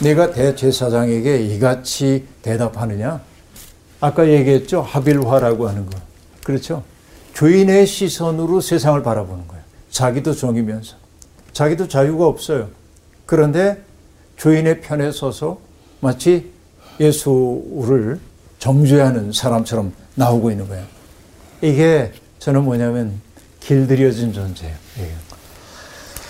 내가 0.00 0.32
대제사장에게 0.32 1.38
이같이 1.42 2.26
대답하느냐? 2.42 3.20
아까 4.00 4.28
얘기했죠. 4.28 4.82
하빌화라고 4.82 5.68
하는 5.68 5.86
거. 5.86 5.96
그렇죠? 6.42 6.82
죄인의 7.34 7.86
시선으로 7.86 8.60
세상을 8.60 9.00
바라보는 9.02 9.46
거예요. 9.46 9.62
자기도 9.90 10.34
종이면서. 10.34 10.96
자기도 11.52 11.86
자유가 11.86 12.26
없어요. 12.26 12.68
그런데 13.26 13.82
죄인의 14.38 14.80
편에 14.80 15.12
서서 15.12 15.60
마치 16.00 16.51
예수를 17.02 18.20
정죄하는 18.58 19.32
사람처럼 19.32 19.92
나오고 20.14 20.52
있는 20.52 20.68
거예요. 20.68 20.86
이게 21.60 22.12
저는 22.38 22.64
뭐냐면 22.64 23.20
길들여진 23.60 24.32
존재예요. 24.32 24.76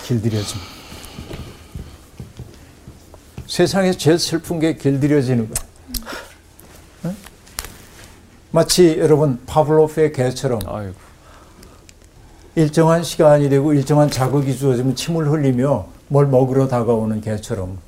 길들여짐. 0.05 0.59
세상에 3.47 3.93
제일 3.93 4.19
슬픈 4.19 4.59
게 4.61 4.77
길들여지는 4.77 5.51
거예요. 5.51 5.73
응? 7.05 7.17
마치 8.51 8.97
여러분 8.99 9.39
파블로프의 9.47 10.13
개처럼 10.13 10.61
아이고. 10.67 10.95
일정한 12.55 13.03
시간이 13.03 13.49
되고 13.49 13.73
일정한 13.75 14.11
자극이 14.11 14.57
주어지면 14.57 14.95
침을 14.95 15.31
흘리며 15.31 15.87
뭘 16.09 16.27
먹으러 16.27 16.69
다가오는 16.69 17.21
개처럼 17.23 17.79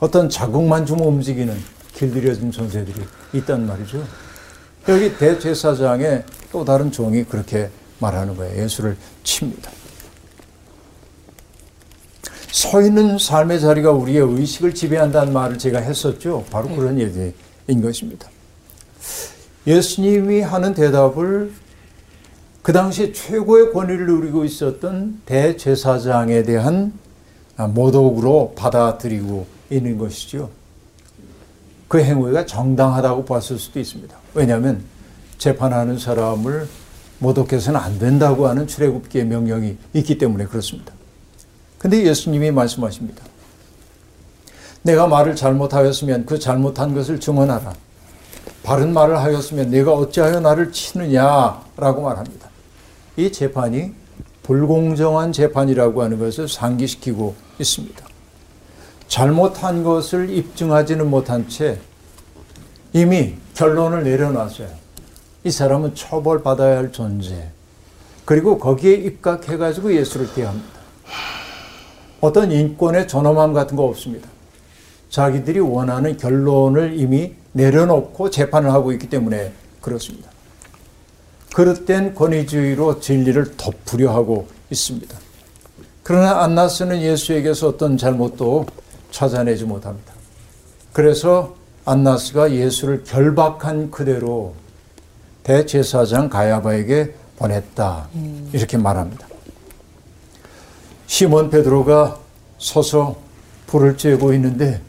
어떤 0.00 0.28
자극만 0.30 0.86
주면 0.86 1.06
움직이는 1.06 1.54
길들여진 1.94 2.50
존재들이 2.50 3.00
있단 3.34 3.66
말이죠. 3.66 4.04
여기 4.88 5.16
대제사장의 5.16 6.24
또 6.52 6.64
다른 6.64 6.92
종이 6.92 7.24
그렇게 7.24 7.70
말하는 7.98 8.36
거예요. 8.36 8.62
예수를 8.62 8.96
칩니다. 9.22 9.70
서 12.50 12.82
있는 12.82 13.18
삶의 13.18 13.60
자리가 13.60 13.90
우리의 13.90 14.20
의식을 14.20 14.74
지배한다는 14.74 15.32
말을 15.32 15.58
제가 15.58 15.80
했었죠. 15.80 16.44
바로 16.50 16.68
그런 16.68 17.00
얘기인 17.00 17.82
것입니다. 17.82 18.28
예수님이 19.66 20.40
하는 20.40 20.74
대답을 20.74 21.52
그 22.62 22.72
당시 22.72 23.12
최고의 23.12 23.72
권위를 23.72 24.06
누리고 24.06 24.44
있었던 24.44 25.22
대제사장에 25.26 26.42
대한 26.44 26.92
모독으로 27.56 28.54
받아들이고 28.56 29.46
있는 29.70 29.98
것이죠. 29.98 30.50
그 31.94 32.02
행위가 32.02 32.44
정당하다고 32.44 33.24
봤을 33.24 33.56
수도 33.56 33.78
있습니다. 33.78 34.16
왜냐하면 34.34 34.82
재판하는 35.38 35.96
사람을 35.96 36.66
모독해서는 37.20 37.78
안 37.78 38.00
된다고 38.00 38.48
하는 38.48 38.66
출애굽기의 38.66 39.26
명령이 39.26 39.76
있기 39.92 40.18
때문에 40.18 40.46
그렇습니다. 40.46 40.92
근데 41.78 42.04
예수님이 42.04 42.50
말씀하십니다. 42.50 43.22
내가 44.82 45.06
말을 45.06 45.36
잘못하였으면 45.36 46.26
그 46.26 46.40
잘못한 46.40 46.96
것을 46.96 47.20
증언하라. 47.20 47.72
바른 48.64 48.92
말을 48.92 49.16
하였으면 49.16 49.70
내가 49.70 49.92
어찌하여 49.92 50.40
나를 50.40 50.72
치느냐라고 50.72 52.02
말합니다. 52.02 52.48
이 53.16 53.30
재판이 53.30 53.92
불공정한 54.42 55.30
재판이라고 55.30 56.02
하는 56.02 56.18
것을 56.18 56.48
상기시키고 56.48 57.36
있습니다. 57.60 58.13
잘못한 59.08 59.82
것을 59.82 60.30
입증하지는 60.30 61.08
못한 61.08 61.48
채 61.48 61.78
이미 62.92 63.34
결론을 63.54 64.04
내려놨어요. 64.04 64.68
이 65.44 65.50
사람은 65.50 65.94
처벌받아야 65.94 66.78
할 66.78 66.92
존재. 66.92 67.50
그리고 68.24 68.58
거기에 68.58 68.94
입각해가지고 68.94 69.94
예수를 69.94 70.32
대합니다. 70.32 70.80
어떤 72.20 72.50
인권의 72.50 73.06
존엄함 73.06 73.52
같은 73.52 73.76
거 73.76 73.84
없습니다. 73.84 74.28
자기들이 75.10 75.60
원하는 75.60 76.16
결론을 76.16 76.98
이미 76.98 77.34
내려놓고 77.52 78.30
재판을 78.30 78.72
하고 78.72 78.92
있기 78.92 79.08
때문에 79.10 79.52
그렇습니다. 79.80 80.30
그릇된 81.54 82.14
권위주의로 82.14 82.98
진리를 83.00 83.56
덮으려 83.56 84.12
하고 84.12 84.48
있습니다. 84.70 85.16
그러나 86.02 86.42
안나스는 86.42 87.00
예수에게서 87.02 87.68
어떤 87.68 87.96
잘못도 87.96 88.66
찾아내지 89.14 89.64
못합니다. 89.64 90.12
그래서 90.92 91.54
안나스가 91.84 92.50
예수를 92.50 93.04
결박한 93.04 93.92
그대로 93.92 94.54
대제사장 95.44 96.28
가야바에게 96.28 97.14
보냈다. 97.36 98.08
이렇게 98.52 98.76
말합니다. 98.76 99.26
시몬 101.06 101.48
베드로가 101.48 102.18
서서 102.58 103.16
불을 103.68 103.96
쬐고 103.96 104.34
있는데 104.34 104.80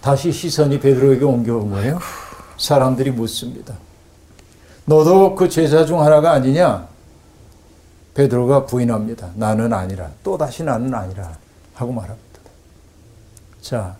다시 0.00 0.32
시선이 0.32 0.80
베드로에게 0.80 1.24
옮겨온 1.24 1.70
거예요. 1.70 1.98
사람들이 2.58 3.10
묻습니다. 3.10 3.74
너도 4.86 5.34
그 5.34 5.50
제자 5.50 5.84
중 5.84 6.00
하나가 6.00 6.32
아니냐? 6.32 6.88
베드로가 8.14 8.64
부인합니다. 8.64 9.32
나는 9.34 9.72
아니라. 9.72 10.10
또 10.22 10.38
다시 10.38 10.62
나는 10.62 10.94
아니라. 10.94 11.36
하고 11.74 11.92
말합니다. 11.92 12.23
자, 13.64 13.96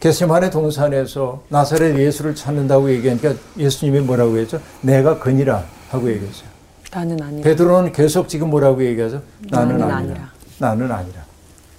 게세만의 0.00 0.50
동산에서 0.50 1.42
나사렛 1.50 1.98
예수를 1.98 2.34
찾는다고 2.34 2.90
얘기하니까 2.92 3.34
예수님이 3.58 4.00
뭐라고 4.00 4.38
했죠? 4.38 4.58
내가 4.80 5.18
그니라 5.18 5.66
하고 5.90 6.10
얘기했어요. 6.10 6.48
나는 6.90 7.22
아니라. 7.22 7.42
베드로는 7.44 7.92
계속 7.92 8.26
지금 8.26 8.48
뭐라고 8.48 8.82
얘기하죠? 8.82 9.20
나는, 9.50 9.76
나는 9.76 9.94
아니라. 9.94 9.96
아니라. 10.14 10.30
나는 10.56 10.90
아니라. 10.90 11.20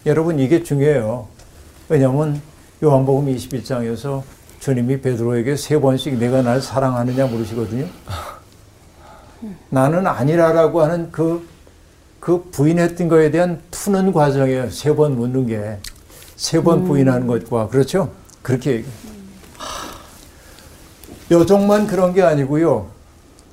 여러분 0.06 0.38
이게 0.38 0.62
중요해요. 0.62 1.28
왜냐하면 1.90 2.40
요한복음 2.84 3.26
21장에서 3.36 4.22
주님이 4.60 5.02
베드로에게 5.02 5.56
세 5.56 5.80
번씩 5.80 6.20
내가 6.20 6.44
날 6.44 6.62
사랑하느냐 6.62 7.26
물으시거든요. 7.26 7.88
나는 9.70 10.06
아니라라고 10.06 10.84
하는 10.84 11.12
그, 11.12 11.49
그 12.20 12.50
부인했던 12.52 13.08
거에 13.08 13.32
대한 13.32 13.62
푸는 13.72 14.12
과정이에요. 14.12 14.70
세번 14.70 15.16
묻는 15.18 15.48
게. 15.48 15.78
세번 16.36 16.86
부인하는 16.86 17.28
것과, 17.28 17.68
그렇죠? 17.68 18.12
그렇게 18.42 18.72
얘기해요. 18.72 18.94
여종만 21.32 21.86
그런 21.86 22.14
게 22.14 22.22
아니고요. 22.24 22.88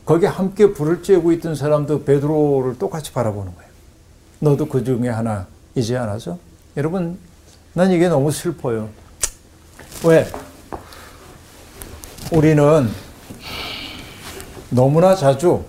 거기 0.05 0.25
함께 0.25 0.73
불을 0.73 1.03
쬐고 1.03 1.33
있던 1.35 1.55
사람도 1.55 2.05
베드로를 2.05 2.79
똑같이 2.79 3.13
바라보는 3.13 3.55
거예요. 3.55 3.71
너도 4.39 4.67
그 4.69 4.85
중에 4.85 5.09
하나이지 5.09 5.97
않아서? 5.97 6.39
여러분, 6.77 7.19
난 7.73 7.91
이게 7.91 8.09
너무 8.09 8.31
슬퍼요. 8.31 8.89
왜? 10.05 10.31
우리는 12.33 12.89
너무나 14.71 15.15
자주 15.15 15.65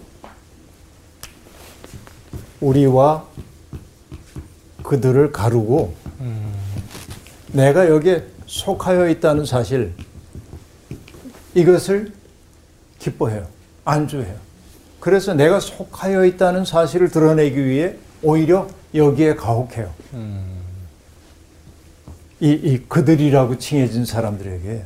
우리와 2.62 3.26
그들을 4.84 5.32
가르고 5.32 5.94
내가 7.52 7.90
여기에 7.90 8.26
속하여 8.46 9.10
있다는 9.10 9.46
사실 9.46 9.94
이것을 11.54 12.12
기뻐해요. 13.00 13.48
안주해요. 13.86 14.36
그래서 15.00 15.34
내가 15.34 15.60
속하여 15.60 16.26
있다는 16.26 16.66
사실을 16.66 17.10
드러내기 17.10 17.64
위해 17.66 17.96
오히려 18.24 18.68
여기에 18.94 19.36
가혹해요. 19.36 19.94
이, 22.40 22.52
이 22.52 22.78
그들이라고 22.88 23.58
칭해진 23.58 24.06
사람들에게 24.06 24.84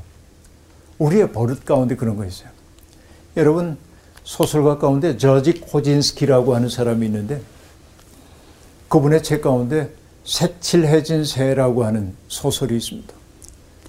우리의 0.98 1.32
버릇 1.32 1.66
가운데 1.66 1.96
그런 1.96 2.16
거 2.16 2.26
있어요. 2.26 2.50
여러분 3.38 3.78
소설가 4.24 4.78
가운데 4.78 5.18
저지 5.18 5.60
코진스키라고 5.60 6.56
하는 6.56 6.70
사람이 6.70 7.06
있는데 7.06 7.42
그분의 8.92 9.24
책 9.24 9.42
가운데 9.42 9.90
색칠해진 10.26 11.24
새라고 11.24 11.86
하는 11.86 12.14
소설이 12.28 12.76
있습니다. 12.76 13.14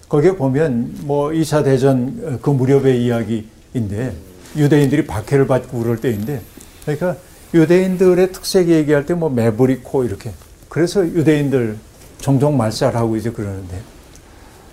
거기에 0.08 0.36
보면 0.36 0.94
뭐 1.00 1.30
2차 1.30 1.64
대전 1.64 2.38
그 2.40 2.50
무렵의 2.50 3.04
이야기인데 3.04 4.14
유대인들이 4.56 5.06
박해를 5.06 5.48
받고 5.48 5.80
그럴 5.80 6.00
때인데 6.00 6.40
그러니까 6.84 7.16
유대인들의 7.52 8.30
특색 8.30 8.68
얘기할 8.68 9.04
때 9.04 9.14
뭐 9.14 9.28
매부리코 9.28 10.04
이렇게 10.04 10.30
그래서 10.68 11.04
유대인들 11.04 11.78
종종 12.18 12.56
말살하고 12.56 13.16
이제 13.16 13.32
그러는데 13.32 13.80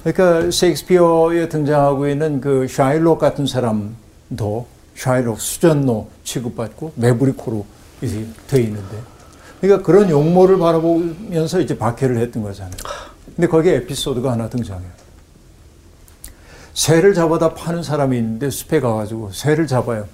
그러니까 0.04 0.52
셰익스피어에 0.52 1.50
등장하고 1.50 2.08
있는 2.08 2.40
그 2.40 2.68
샤일록 2.68 3.18
같은 3.18 3.48
사람도 3.48 4.68
샤일록 4.96 5.42
수전노 5.42 6.08
취급받고 6.24 6.94
매부리코로 6.98 7.66
이제 8.04 8.28
돼 8.48 8.62
있는데 8.62 9.19
그러니까 9.62 9.86
그런 9.86 10.10
용모를 10.10 10.58
바라보면서 10.58 11.60
이제 11.60 11.78
박해를 11.78 12.18
했던 12.18 12.44
거잖아요. 12.44 12.74
근데 13.36 13.48
거기에 13.48 13.76
에피소드가 13.78 14.32
하나 14.32 14.50
등장해요. 14.50 14.90
새를 16.74 17.14
잡아다 17.14 17.54
파는 17.56 17.84
사람이 17.84 18.18
있는데 18.18 18.50
숲에 18.50 18.80
가가지고 18.80 19.32
새를 19.34 19.68
잡아요. 19.68 20.08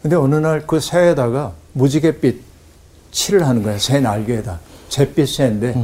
근데 0.00 0.16
어느 0.16 0.34
날 0.36 0.66
그 0.66 0.80
새에다가 0.80 1.52
무지갯빛 1.72 2.40
칠을 3.10 3.46
하는 3.46 3.62
거야. 3.62 3.78
새 3.78 4.00
날개에다. 4.00 4.60
잿빛 4.88 5.28
새인데 5.28 5.74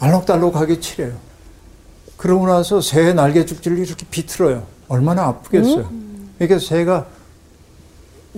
알록달록하게 0.00 0.80
칠해요. 0.80 1.16
그러고 2.16 2.46
나서 2.46 2.80
새 2.80 3.12
날개 3.12 3.44
죽지를 3.44 3.78
이렇게 3.78 4.04
비틀어요. 4.10 4.66
얼마나 4.88 5.24
아프겠어요. 5.26 5.88
그러니까 6.38 6.58
새가 6.58 7.06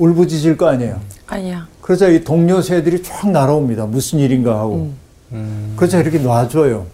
울부짖을 0.00 0.56
거 0.56 0.66
아니에요. 0.68 1.00
아니야. 1.26 1.68
그러자 1.82 2.08
이 2.08 2.24
동료 2.24 2.62
새들이 2.62 3.02
쫙 3.02 3.30
날아옵니다. 3.30 3.86
무슨 3.86 4.18
일인가 4.18 4.58
하고. 4.58 4.92
그러자 5.76 6.00
이렇게 6.00 6.18
놔줘요. 6.18 6.86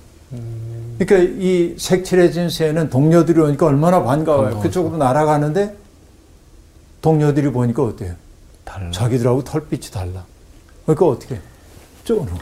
그러니까 0.99 1.33
이 1.41 1.75
색칠해진 1.79 2.51
새는 2.51 2.91
동료들이 2.91 3.41
오니까 3.41 3.67
얼마나 3.67 4.03
반가워요. 4.03 4.61
그쪽으로 4.61 4.97
날아가는데 4.97 5.77
동료들이 7.01 7.53
보니까 7.53 7.85
어때요? 7.85 8.15
달라. 8.65 8.91
자기들하고 8.91 9.45
털빛이 9.45 9.93
달라. 9.93 10.25
그러니까 10.85 11.07
어떻게? 11.07 11.39
쪼는 12.05 12.27
거. 12.27 12.39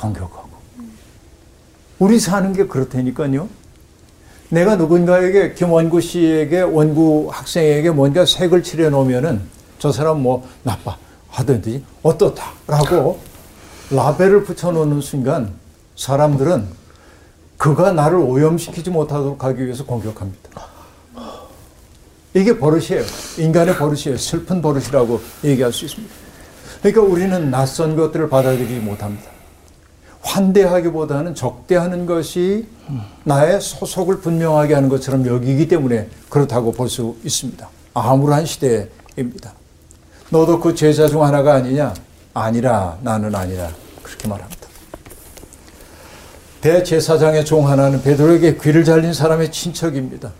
공격하고. 0.00 0.48
우리 1.98 2.18
사는 2.18 2.52
게 2.52 2.66
그렇다니까요. 2.66 3.48
내가 4.48 4.76
누군가에게 4.76 5.54
김원구 5.54 6.00
씨에게 6.00 6.60
원구 6.62 7.28
학생에게 7.30 7.90
뭔가 7.90 8.24
색을 8.26 8.62
칠해 8.62 8.90
놓으면은 8.90 9.42
저 9.78 9.92
사람 9.92 10.22
뭐 10.22 10.46
나빠 10.62 10.96
하든지 11.30 11.84
어떻다라고 12.02 13.18
라벨을 13.90 14.44
붙여 14.44 14.72
놓는 14.72 15.00
순간 15.00 15.52
사람들은 15.96 16.66
그가 17.56 17.92
나를 17.92 18.18
오염시키지 18.18 18.90
못하도록 18.90 19.42
하기 19.44 19.64
위해서 19.64 19.84
공격합니다. 19.84 20.66
이게 22.34 22.58
버릇이에요. 22.58 23.02
인간의 23.38 23.76
버릇이에요. 23.76 24.18
슬픈 24.18 24.60
버릇이라고 24.60 25.20
얘기할 25.44 25.72
수 25.72 25.86
있습니다. 25.86 26.14
그러니까 26.82 27.00
우리는 27.02 27.50
낯선 27.50 27.96
것들을 27.96 28.28
받아들이지 28.28 28.80
못합니다. 28.80 29.30
환대하기보다는 30.20 31.34
적대하는 31.34 32.04
것이 32.04 32.66
나의 33.24 33.60
소속을 33.60 34.20
분명하게 34.20 34.74
하는 34.74 34.88
것처럼 34.88 35.26
여기기 35.26 35.68
때문에 35.68 36.08
그렇다고 36.28 36.72
볼 36.72 36.88
수 36.88 37.16
있습니다. 37.24 37.68
암울한 37.94 38.44
시대입니다. 38.44 39.54
너도 40.30 40.60
그 40.60 40.74
제자 40.74 41.06
중 41.08 41.22
하나가 41.24 41.54
아니냐? 41.54 41.94
아니라 42.34 42.98
나는 43.02 43.34
아니라 43.34 43.68
그렇게 44.02 44.28
말합니다. 44.28 44.66
대제사장의 46.60 47.44
종 47.44 47.68
하나는 47.68 48.02
베드로에게 48.02 48.56
귀를 48.56 48.84
잘린 48.84 49.12
사람의 49.12 49.52
친척입니다. 49.52 50.32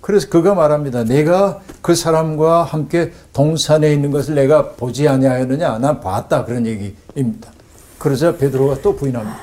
그래서 0.00 0.28
그가 0.28 0.54
말합니다. 0.54 1.04
내가 1.04 1.60
그 1.80 1.94
사람과 1.94 2.62
함께 2.62 3.12
동산에 3.32 3.92
있는 3.92 4.10
것을 4.10 4.34
내가 4.34 4.72
보지 4.72 5.08
아니하였느냐? 5.08 5.78
난 5.78 6.00
봤다 6.00 6.44
그런 6.44 6.66
얘기입니다. 6.66 7.50
그러자 7.98 8.36
베드로가 8.36 8.82
또 8.82 8.96
부인합니다. 8.96 9.38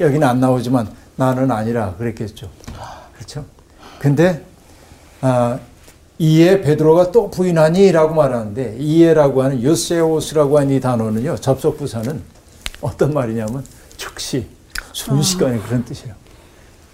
여기는 0.00 0.26
안 0.26 0.40
나오지만 0.40 0.88
나는 1.16 1.50
아니라 1.50 1.94
그랬겠죠. 1.96 2.48
그렇죠? 3.14 3.44
근데 3.98 4.44
아, 5.20 5.58
이에 6.18 6.60
베드로가 6.60 7.10
또 7.10 7.30
부인하니라고 7.30 8.14
말하는데 8.14 8.76
이에라고 8.78 9.42
하는 9.42 9.62
요세오스라고 9.62 10.58
하는 10.58 10.74
이 10.74 10.80
단어는요. 10.80 11.36
접속 11.36 11.76
부사는 11.76 12.22
어떤 12.80 13.12
말이냐면 13.12 13.64
즉시 13.96 14.46
순식간에 14.92 15.58
그런 15.58 15.84
뜻이에요. 15.84 16.14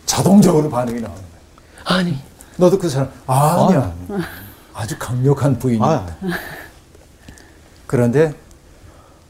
자동적으로 0.06 0.70
반응이 0.70 1.00
나오는 1.00 1.20
거예요. 1.20 1.84
아니. 1.84 2.18
너도 2.56 2.78
그 2.78 2.88
사람 2.88 3.10
아니야. 3.26 3.94
아 4.74 4.86
주 4.86 4.98
강력한 4.98 5.58
부인입니다. 5.58 6.16
그런데 7.86 8.34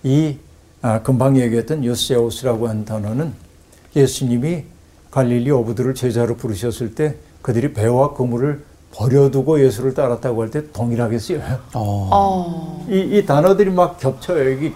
이 0.04 0.36
아, 0.82 1.02
금방 1.02 1.36
얘기했던 1.36 1.84
요세오스라고 1.84 2.68
하는 2.68 2.84
단어는 2.84 3.34
예수님이 3.96 4.64
갈릴리 5.10 5.50
어부들을 5.50 5.94
제자로 5.94 6.36
부르셨을 6.36 6.94
때 6.94 7.16
그들이 7.42 7.72
배와 7.72 8.14
그물을 8.14 8.64
버려두고 8.92 9.64
예수를 9.64 9.94
따랐다고 9.94 10.42
할 10.42 10.50
때 10.50 10.70
동일하게 10.72 11.18
쓰여요. 11.18 11.60
어. 11.74 12.86
이, 12.88 12.98
이 13.18 13.24
단어들이 13.26 13.70
막 13.70 13.98
겹쳐요. 13.98 14.52
여기 14.52 14.72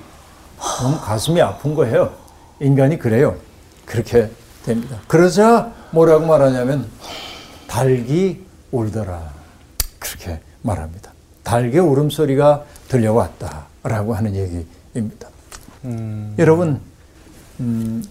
너무 0.82 0.98
가슴이 1.00 1.40
아픈 1.40 1.74
거예요. 1.74 2.12
인간이 2.60 2.98
그래요. 2.98 3.36
그렇게 3.84 4.30
됩니다. 4.64 4.98
그러자 5.08 5.72
뭐라고 5.90 6.26
말하냐면 6.26 6.88
닭이 7.66 8.40
울더라. 8.70 9.32
그렇게 9.98 10.40
말합니다. 10.62 11.12
닭의 11.42 11.78
울음소리가 11.78 12.64
들려왔다라고 12.88 14.14
하는 14.14 14.34
얘기입니다. 14.34 15.28
여러분, 16.38 16.80
음, 17.60 18.02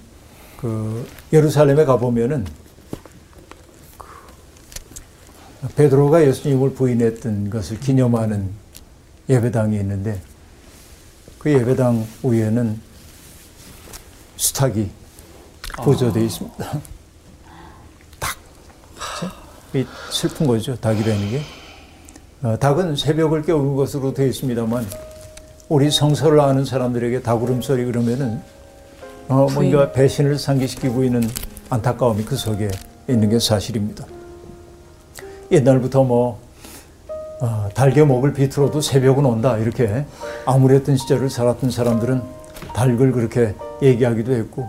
그 0.60 1.08
예루살렘에 1.32 1.86
가보면은 1.86 2.46
그 3.98 4.06
베드로가 5.76 6.26
예수님을 6.26 6.74
부인했던 6.74 7.50
것을 7.50 7.80
기념하는 7.80 8.50
예배당이 9.30 9.78
있는데 9.78 10.20
그 11.40 11.52
예배당 11.52 12.06
위에는 12.24 12.80
수탉이 14.36 14.90
보조되어 15.78 16.24
있습니다. 16.24 16.82
닭. 18.20 18.38
이 19.74 19.86
슬픈 20.12 20.48
거죠. 20.48 20.76
닭이라는 20.76 21.32
게. 21.32 21.42
어, 22.44 22.58
닭은 22.60 22.96
새벽을 22.96 23.44
깨우는 23.44 23.76
것으로 23.76 24.14
되어 24.14 24.28
있습니다만 24.28 24.86
우리 25.70 25.90
성서를 25.90 26.42
아는 26.42 26.66
사람들에게 26.66 27.22
닭 27.22 27.42
울음소리 27.42 27.86
그러면은 27.86 28.42
어, 29.30 29.48
뭔가 29.54 29.92
배신을 29.94 30.38
상기시키고 30.38 31.06
있는 31.06 31.24
안타까움이 31.70 32.26
그 32.26 32.36
속에 32.36 32.70
있는 33.08 33.30
게 33.30 33.40
사실입니다. 33.40 34.06
옛날부터 35.54 36.04
뭐 36.04 36.40
어, 37.40 37.70
닭의 37.74 38.06
목을 38.06 38.34
비틀어도 38.34 38.82
새벽은 38.82 39.26
온다 39.26 39.58
이렇게 39.58 40.06
암울했던 40.46 40.98
시절을 40.98 41.30
살았던 41.30 41.72
사람들은 41.72 42.22
닭을 42.74 43.12
그렇게 43.12 43.54
얘기하기도 43.82 44.34
했고 44.34 44.68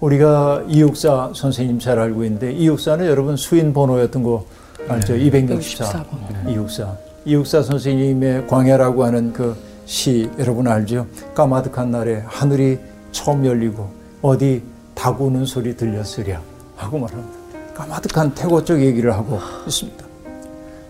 우리가 0.00 0.64
이육사 0.68 1.32
선생님 1.34 1.78
잘 1.78 1.98
알고 1.98 2.24
있는데 2.24 2.52
이육사는 2.52 3.04
여러분 3.06 3.36
수인 3.36 3.72
번호였던 3.72 4.22
거 4.22 4.44
알죠? 4.88 5.16
264 5.16 5.84
264 5.84 6.02
번. 6.04 6.52
이육사 6.52 6.96
이육사 7.24 7.62
선생님의 7.62 8.46
광야라고 8.46 9.04
하는 9.04 9.32
그 9.32 9.68
시 9.88 10.28
여러분 10.38 10.68
알죠? 10.68 11.06
까마득한 11.34 11.90
날에 11.90 12.22
하늘이 12.26 12.78
처음 13.10 13.46
열리고 13.46 13.88
어디 14.20 14.62
닭 14.94 15.18
우는 15.18 15.46
소리 15.46 15.74
들렸으랴 15.74 16.42
하고 16.76 16.98
말합니다. 16.98 17.38
까마득한 17.74 18.34
태고 18.34 18.62
쪽 18.66 18.82
얘기를 18.82 19.14
하고 19.14 19.38
있습니다. 19.66 20.04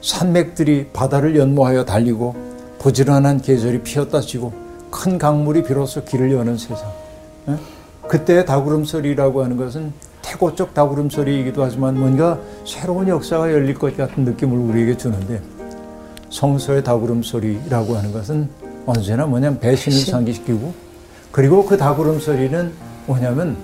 산맥들이 0.01 0.88
바다를 0.92 1.36
연모하여 1.36 1.84
달리고 1.84 2.34
부지런한 2.78 3.42
계절이 3.42 3.82
피었다 3.82 4.20
지고 4.20 4.53
큰 4.90 5.18
강물이 5.18 5.64
비로소 5.64 6.05
길을 6.05 6.32
여는 6.32 6.57
세상. 6.57 6.90
예? 7.49 7.57
그때 8.07 8.44
다구름 8.44 8.84
소리라고 8.84 9.42
하는 9.42 9.57
것은 9.57 9.92
태고 10.22 10.55
쪽 10.55 10.74
다구름 10.74 11.11
소리이기도 11.11 11.62
하지만 11.62 11.99
뭔가 11.99 12.38
새로운 12.66 13.09
역사가 13.09 13.53
열릴 13.53 13.74
것 13.74 13.96
같은 13.96 14.24
느낌을 14.24 14.57
우리에게 14.57 14.96
주는데 14.96 15.40
성서의 16.30 16.84
다구름 16.84 17.22
소리라고 17.22 17.96
하는 17.96 18.12
것은 18.12 18.49
언제나 18.86 19.26
뭐냐면 19.26 19.59
배신을 19.59 19.99
상기시키고 19.99 20.72
그리고 21.32 21.64
그 21.64 21.76
다구름 21.76 22.20
소리는 22.20 22.72
뭐냐면 23.07 23.57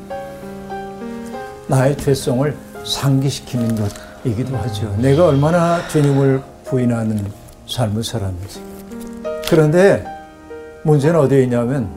나의 1.67 1.97
죄성을 1.97 2.55
상기시키는 2.85 3.77
것 3.77 3.91
이기도 4.25 4.57
하죠. 4.57 4.95
내가 4.99 5.27
얼마나 5.29 5.87
주님을 5.89 6.43
부인하는 6.65 7.25
삶을 7.69 8.03
살았는지. 8.03 8.61
그런데 9.49 10.05
문제는 10.83 11.21
어디에 11.21 11.43
있냐면 11.45 11.89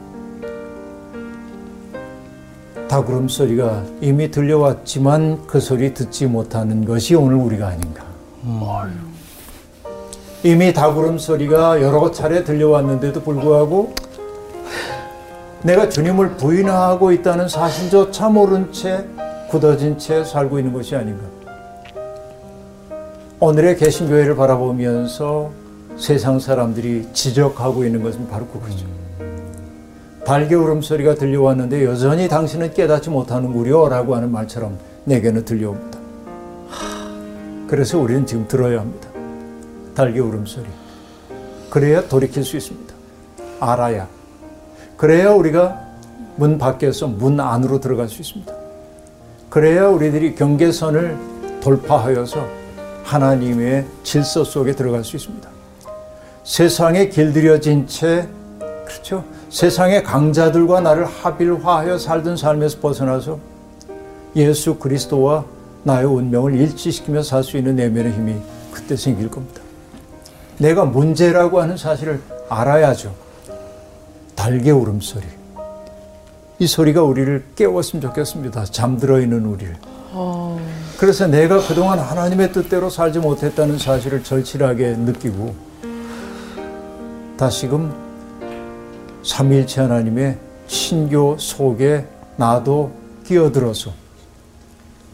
다구름 2.88 3.28
소리가 3.28 3.82
이미 4.00 4.30
들려왔지만 4.30 5.46
그 5.46 5.60
소리 5.60 5.92
듣지 5.92 6.26
못하는 6.26 6.84
것이 6.84 7.14
오늘 7.14 7.36
우리가 7.36 7.68
아닌가. 7.68 8.04
이미 10.42 10.72
다구름 10.72 11.18
소리가 11.18 11.82
여러 11.82 12.10
차례 12.10 12.44
들려왔는데도 12.44 13.22
불구하고 13.22 13.94
내가 15.62 15.88
주님을 15.88 16.36
부인하고 16.36 17.12
있다는 17.12 17.48
사실조차 17.48 18.28
모른 18.28 18.72
채 18.72 19.04
굳어진 19.50 19.98
채 19.98 20.22
살고 20.24 20.58
있는 20.58 20.72
것이 20.72 20.94
아닌가. 20.94 21.37
오늘의 23.40 23.76
개신교회를 23.76 24.34
바라보면서 24.34 25.52
세상 25.96 26.40
사람들이 26.40 27.06
지적하고 27.12 27.84
있는 27.84 28.02
것은 28.02 28.28
바로 28.28 28.44
그거죠. 28.48 28.84
달개 30.24 30.56
울음소리가 30.56 31.14
들려왔는데 31.14 31.84
여전히 31.84 32.28
당신은 32.28 32.74
깨닫지 32.74 33.10
못하는구려 33.10 33.88
라고 33.88 34.16
하는 34.16 34.32
말처럼 34.32 34.76
내게는 35.04 35.44
들려옵니다. 35.44 35.98
그래서 37.68 38.00
우리는 38.00 38.26
지금 38.26 38.48
들어야 38.48 38.80
합니다. 38.80 39.08
달개 39.94 40.18
울음소리. 40.18 40.66
그래야 41.70 42.08
돌이킬 42.08 42.42
수 42.42 42.56
있습니다. 42.56 42.92
알아야. 43.60 44.08
그래야 44.96 45.30
우리가 45.30 45.80
문 46.34 46.58
밖에서 46.58 47.06
문 47.06 47.38
안으로 47.38 47.78
들어갈 47.78 48.08
수 48.08 48.20
있습니다. 48.20 48.52
그래야 49.48 49.86
우리들이 49.86 50.34
경계선을 50.34 51.16
돌파하여서 51.60 52.57
하나님의 53.08 53.86
질서 54.02 54.44
속에 54.44 54.72
들어갈 54.72 55.02
수 55.02 55.16
있습니다. 55.16 55.48
세상에 56.44 57.08
길들여진 57.08 57.86
채, 57.86 58.28
그렇죠? 58.86 59.24
세상의 59.48 60.02
강자들과 60.04 60.80
나를 60.80 61.06
합일화하여 61.06 61.96
살던 61.98 62.36
삶에서 62.36 62.80
벗어나서 62.80 63.38
예수 64.36 64.74
그리스도와 64.76 65.44
나의 65.84 66.04
운명을 66.04 66.54
일치시키며 66.54 67.22
살 67.22 67.42
수 67.42 67.56
있는 67.56 67.76
내면의 67.76 68.12
힘이 68.12 68.36
그때 68.70 68.94
생길 68.94 69.30
겁니다. 69.30 69.62
내가 70.58 70.84
문제라고 70.84 71.62
하는 71.62 71.78
사실을 71.78 72.20
알아야죠. 72.50 73.14
달개 74.34 74.70
울음소리. 74.70 75.24
이 76.58 76.66
소리가 76.66 77.02
우리를 77.02 77.44
깨웠으면 77.56 78.02
좋겠습니다. 78.02 78.64
잠들어 78.66 79.18
있는 79.20 79.46
우리를. 79.46 79.74
그래서 80.98 81.28
내가 81.28 81.64
그동안 81.64 82.00
하나님의 82.00 82.52
뜻대로 82.52 82.90
살지 82.90 83.20
못했다는 83.20 83.78
사실을 83.78 84.24
절실하게 84.24 84.96
느끼고 84.96 85.54
다시금 87.36 87.94
삼위일체 89.24 89.82
하나님의 89.82 90.38
신교 90.66 91.38
속에 91.38 92.04
나도 92.36 92.92
끼어들어서 93.24 93.92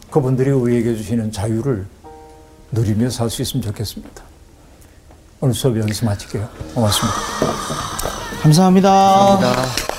그분들이 0.09 0.49
우리에게 0.49 0.95
주시는 0.95 1.31
자유를 1.31 1.85
누리며 2.71 3.09
살 3.11 3.29
수 3.29 3.43
있으면 3.43 3.63
좋겠습니다. 3.63 4.23
오늘 5.41 5.53
수업 5.53 5.77
여기서 5.77 6.05
마칠게요. 6.07 6.49
고맙습니다. 6.73 7.15
감사합니다. 8.41 9.94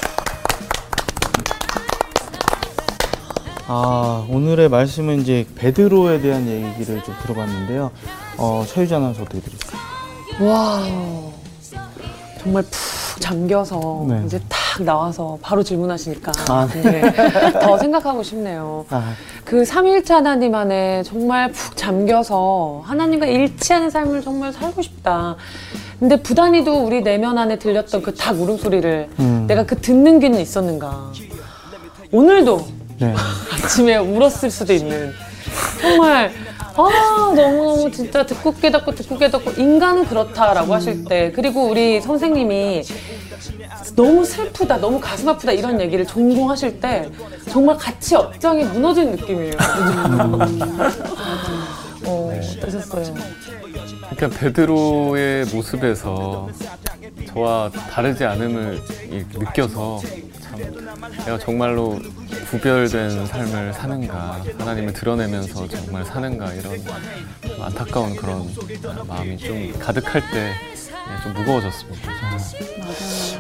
아, 3.68 4.24
오늘의 4.30 4.68
말씀은 4.68 5.20
이제 5.22 5.44
베드로에 5.56 6.20
대한 6.20 6.46
얘기를 6.46 7.02
좀 7.02 7.14
들어봤는데요. 7.22 7.90
어, 8.38 8.64
최유자 8.66 8.96
아나운서 8.96 9.22
어떻게 9.22 9.40
들으셨어요? 9.40 9.80
와 10.48 10.82
정말 12.40 12.62
푹 12.62 13.20
잠겨서 13.20 14.04
네. 14.08 14.22
이제 14.26 14.38
탁 14.48 14.82
나와서 14.84 15.38
바로 15.42 15.62
질문하시니까 15.64 16.32
아, 16.48 16.68
네. 16.72 17.00
더 17.60 17.76
생각하고 17.78 18.22
싶네요. 18.22 18.84
아, 18.90 19.14
그 19.44 19.64
삼위일체 19.64 20.12
하나님 20.14 20.54
안에 20.54 21.02
정말 21.02 21.50
푹 21.50 21.76
잠겨서 21.76 22.82
하나님과 22.84 23.26
일치하는 23.26 23.90
삶을 23.90 24.22
정말 24.22 24.52
살고 24.52 24.80
싶다. 24.82 25.34
근데 25.98 26.20
부단히도 26.22 26.84
우리 26.84 27.02
내면 27.02 27.38
안에 27.38 27.58
들렸던 27.58 28.02
그 28.02 28.14
닭 28.14 28.38
울음소리를 28.40 29.08
음. 29.18 29.44
내가 29.48 29.64
그 29.64 29.80
듣는 29.80 30.20
귀는 30.20 30.38
있었는가. 30.38 31.10
오늘도 32.12 32.66
네. 32.98 33.14
아침에 33.64 33.96
울었을 33.96 34.50
수도 34.50 34.72
있는 34.72 35.12
정말 35.80 36.32
아 36.58 36.82
너무너무 37.34 37.90
진짜 37.90 38.24
듣고 38.24 38.54
깨닫고 38.54 38.94
듣고 38.94 39.18
깨닫고 39.18 39.52
인간은 39.52 40.06
그렇다라고 40.06 40.74
하실 40.74 41.04
때 41.04 41.32
그리고 41.34 41.68
우리 41.68 42.00
선생님이 42.00 42.82
너무 43.94 44.24
슬프다 44.24 44.78
너무 44.78 45.00
가슴 45.00 45.28
아프다 45.28 45.52
이런 45.52 45.80
얘기를 45.80 46.06
종종 46.06 46.50
하실 46.50 46.80
때 46.80 47.10
정말 47.48 47.76
같이 47.76 48.14
억장이 48.14 48.64
무너진 48.64 49.12
느낌이에요 49.12 49.54
어, 52.04 52.40
어떠셨어요? 52.58 53.14
그러니까 54.16 54.38
베드로의 54.40 55.46
모습에서 55.46 56.48
저와 57.28 57.70
다르지 57.90 58.24
않음을 58.24 58.80
느껴서 59.34 60.00
참 60.02 60.25
내가 60.56 61.38
정말로 61.38 62.00
구별된 62.50 63.26
삶을 63.26 63.72
사는가 63.72 64.42
하나님을 64.58 64.92
드러내면서 64.92 65.68
정말 65.68 66.04
사는가 66.04 66.52
이런 66.54 66.82
안타까운 67.60 68.16
그런 68.16 68.48
마음이 69.06 69.36
좀 69.38 69.72
가득할 69.78 70.22
때 70.30 70.52
좀 71.22 71.32
무거워졌습니다. 71.34 72.10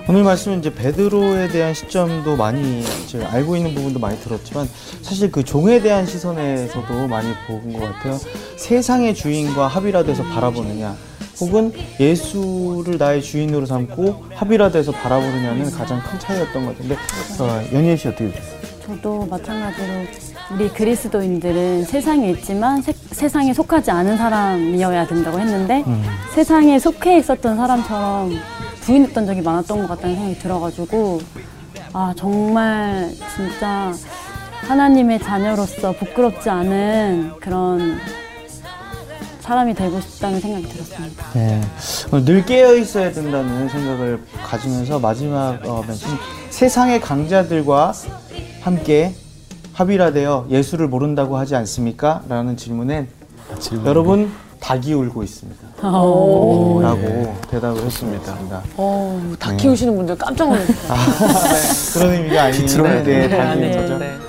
오늘 0.08 0.22
말씀은 0.22 0.60
이제 0.60 0.72
베드로에 0.72 1.48
대한 1.48 1.74
시점도 1.74 2.36
많이 2.36 2.84
이제 3.04 3.24
알고 3.24 3.56
있는 3.56 3.74
부분도 3.74 3.98
많이 3.98 4.18
들었지만 4.20 4.68
사실 5.02 5.32
그 5.32 5.42
종에 5.44 5.80
대한 5.80 6.06
시선에서도 6.06 7.08
많이 7.08 7.32
본 7.46 7.72
것 7.72 7.80
같아요. 7.80 8.18
세상의 8.56 9.14
주인과 9.16 9.66
합일화돼서 9.66 10.22
바라보느냐, 10.22 10.94
혹은 11.40 11.72
예수를 12.00 12.96
나의 12.98 13.22
주인으로 13.22 13.66
삼고 13.66 14.24
합일화돼서 14.34 14.92
바라보느냐는 14.92 15.70
가장 15.70 16.00
큰 16.02 16.18
차이였던 16.18 16.64
것 16.64 16.72
같은데 16.76 16.94
어, 17.40 17.62
연희애 17.72 17.96
씨 17.96 18.08
어떻게 18.08 18.30
됐어요? 18.30 18.56
저도 18.86 19.26
마찬가지로 19.26 19.86
우리 20.54 20.68
그리스도인들은 20.68 21.84
세상에 21.84 22.30
있지만 22.30 22.80
세, 22.80 22.92
세상에 22.92 23.52
속하지 23.52 23.90
않은 23.90 24.16
사람이어야 24.16 25.06
된다고 25.06 25.40
했는데 25.40 25.84
세상에 26.34 26.78
속해 26.78 27.18
있었던 27.18 27.56
사람처럼 27.56 28.32
부인했던 28.82 29.26
적이 29.26 29.40
많았던 29.42 29.80
것 29.80 29.88
같다는 29.88 30.14
생각이 30.14 30.38
들어가지고 30.38 31.20
아 31.92 32.14
정말 32.16 33.10
진짜 33.34 33.92
하나님의 34.68 35.18
자녀로서 35.18 35.92
부끄럽지 35.92 36.48
않은 36.48 37.32
그런 37.40 37.98
사람이 39.46 39.74
되고 39.74 40.00
싶다는 40.00 40.40
생각이 40.40 40.66
들었습니다. 40.68 41.24
네. 41.34 41.60
어, 42.10 42.24
늘 42.24 42.44
깨어 42.44 42.74
있어야 42.74 43.12
된다는 43.12 43.68
생각을 43.68 44.20
가지면서 44.44 44.98
마지막 44.98 45.60
어, 45.64 45.84
말씀 45.86 46.08
세상의 46.50 47.00
강자들과 47.00 47.92
함께 48.62 49.14
합일화되어 49.74 50.46
예수를 50.50 50.88
모른다고 50.88 51.36
하지 51.36 51.54
않습니까? 51.54 52.22
라는 52.28 52.56
질문엔 52.56 53.06
여러분 53.84 54.32
닭이 54.58 54.92
울고 54.94 55.22
있습니다. 55.22 55.88
오. 55.92 56.80
라고 56.82 57.36
대답을 57.48 57.84
했습니다. 57.84 58.36
어, 58.76 59.32
다 59.38 59.54
키우시는 59.54 59.94
분들 59.94 60.18
깜짝 60.18 60.48
놀랐어요 60.48 62.00
그런 62.00 62.14
의미가 62.14 62.42
아닌데 62.44 63.28
네, 63.28 63.36
닭이. 63.36 63.76
울죠. 63.76 63.98
네. 63.98 64.25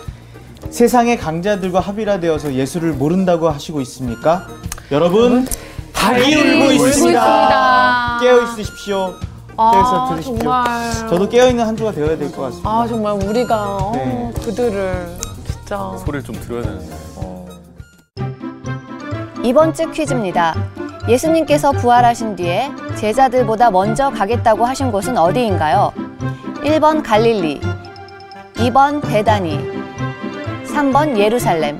세상의 0.69 1.17
강자들과 1.17 1.79
합일화되어서 1.79 2.53
예수를 2.53 2.93
모른다고 2.93 3.49
하시고 3.49 3.81
있습니까? 3.81 4.47
여러분 4.91 5.47
닭이 5.93 6.35
울고 6.35 6.71
있습니다. 6.71 6.87
있습니다. 6.89 8.19
깨어 8.21 8.41
있으십시오. 8.43 9.13
깨어 9.47 9.55
아 9.57 10.09
들으십시오. 10.11 10.37
정말 10.39 10.65
저도 11.09 11.27
깨어 11.29 11.47
있는 11.49 11.65
한 11.65 11.75
주가 11.75 11.91
되어야 11.91 12.17
될 12.17 12.31
것 12.31 12.41
같습니다. 12.43 12.69
아 12.69 12.87
정말 12.87 13.13
우리가 13.13 13.75
어, 13.77 13.91
네. 13.93 14.31
그들을 14.43 15.07
진짜 15.47 15.95
소리를 16.05 16.23
좀 16.23 16.35
들어야 16.41 16.61
되는데. 16.63 16.95
이번 19.43 19.73
주 19.73 19.89
퀴즈입니다. 19.91 20.53
예수님께서 21.07 21.71
부활하신 21.71 22.35
뒤에 22.35 22.69
제자들보다 22.97 23.71
먼저 23.71 24.09
가겠다고 24.11 24.65
하신 24.65 24.91
곳은 24.91 25.17
어디인가요? 25.17 25.91
1번 26.63 27.01
갈릴리, 27.01 27.61
2번 28.55 29.01
베다니, 29.01 29.76
3번 30.77 31.17
예루살렘. 31.17 31.79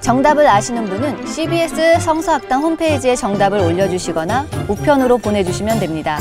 정답을 0.00 0.46
아시는 0.46 0.84
분은 0.84 1.26
CBS 1.26 1.98
성서학당 1.98 2.62
홈페이지에 2.62 3.16
정답을 3.16 3.58
올려주시거나 3.58 4.46
우편으로 4.68 5.18
보내주시면 5.18 5.80
됩니다. 5.80 6.20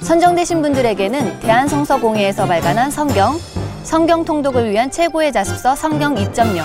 선정되신 0.00 0.62
분들에게는 0.62 1.40
대한성서공회에서 1.40 2.46
발간한 2.46 2.90
성경, 2.90 3.38
성경 3.82 4.24
통독을 4.24 4.70
위한 4.70 4.90
최고의 4.90 5.30
자습서 5.32 5.76
성경 5.76 6.14
2.0, 6.14 6.62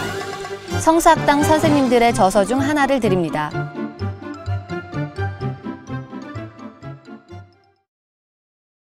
성사학당 0.80 1.44
선생님들의 1.44 2.14
저서 2.14 2.46
중 2.46 2.62
하나를 2.62 3.02
드립니다. 3.02 3.52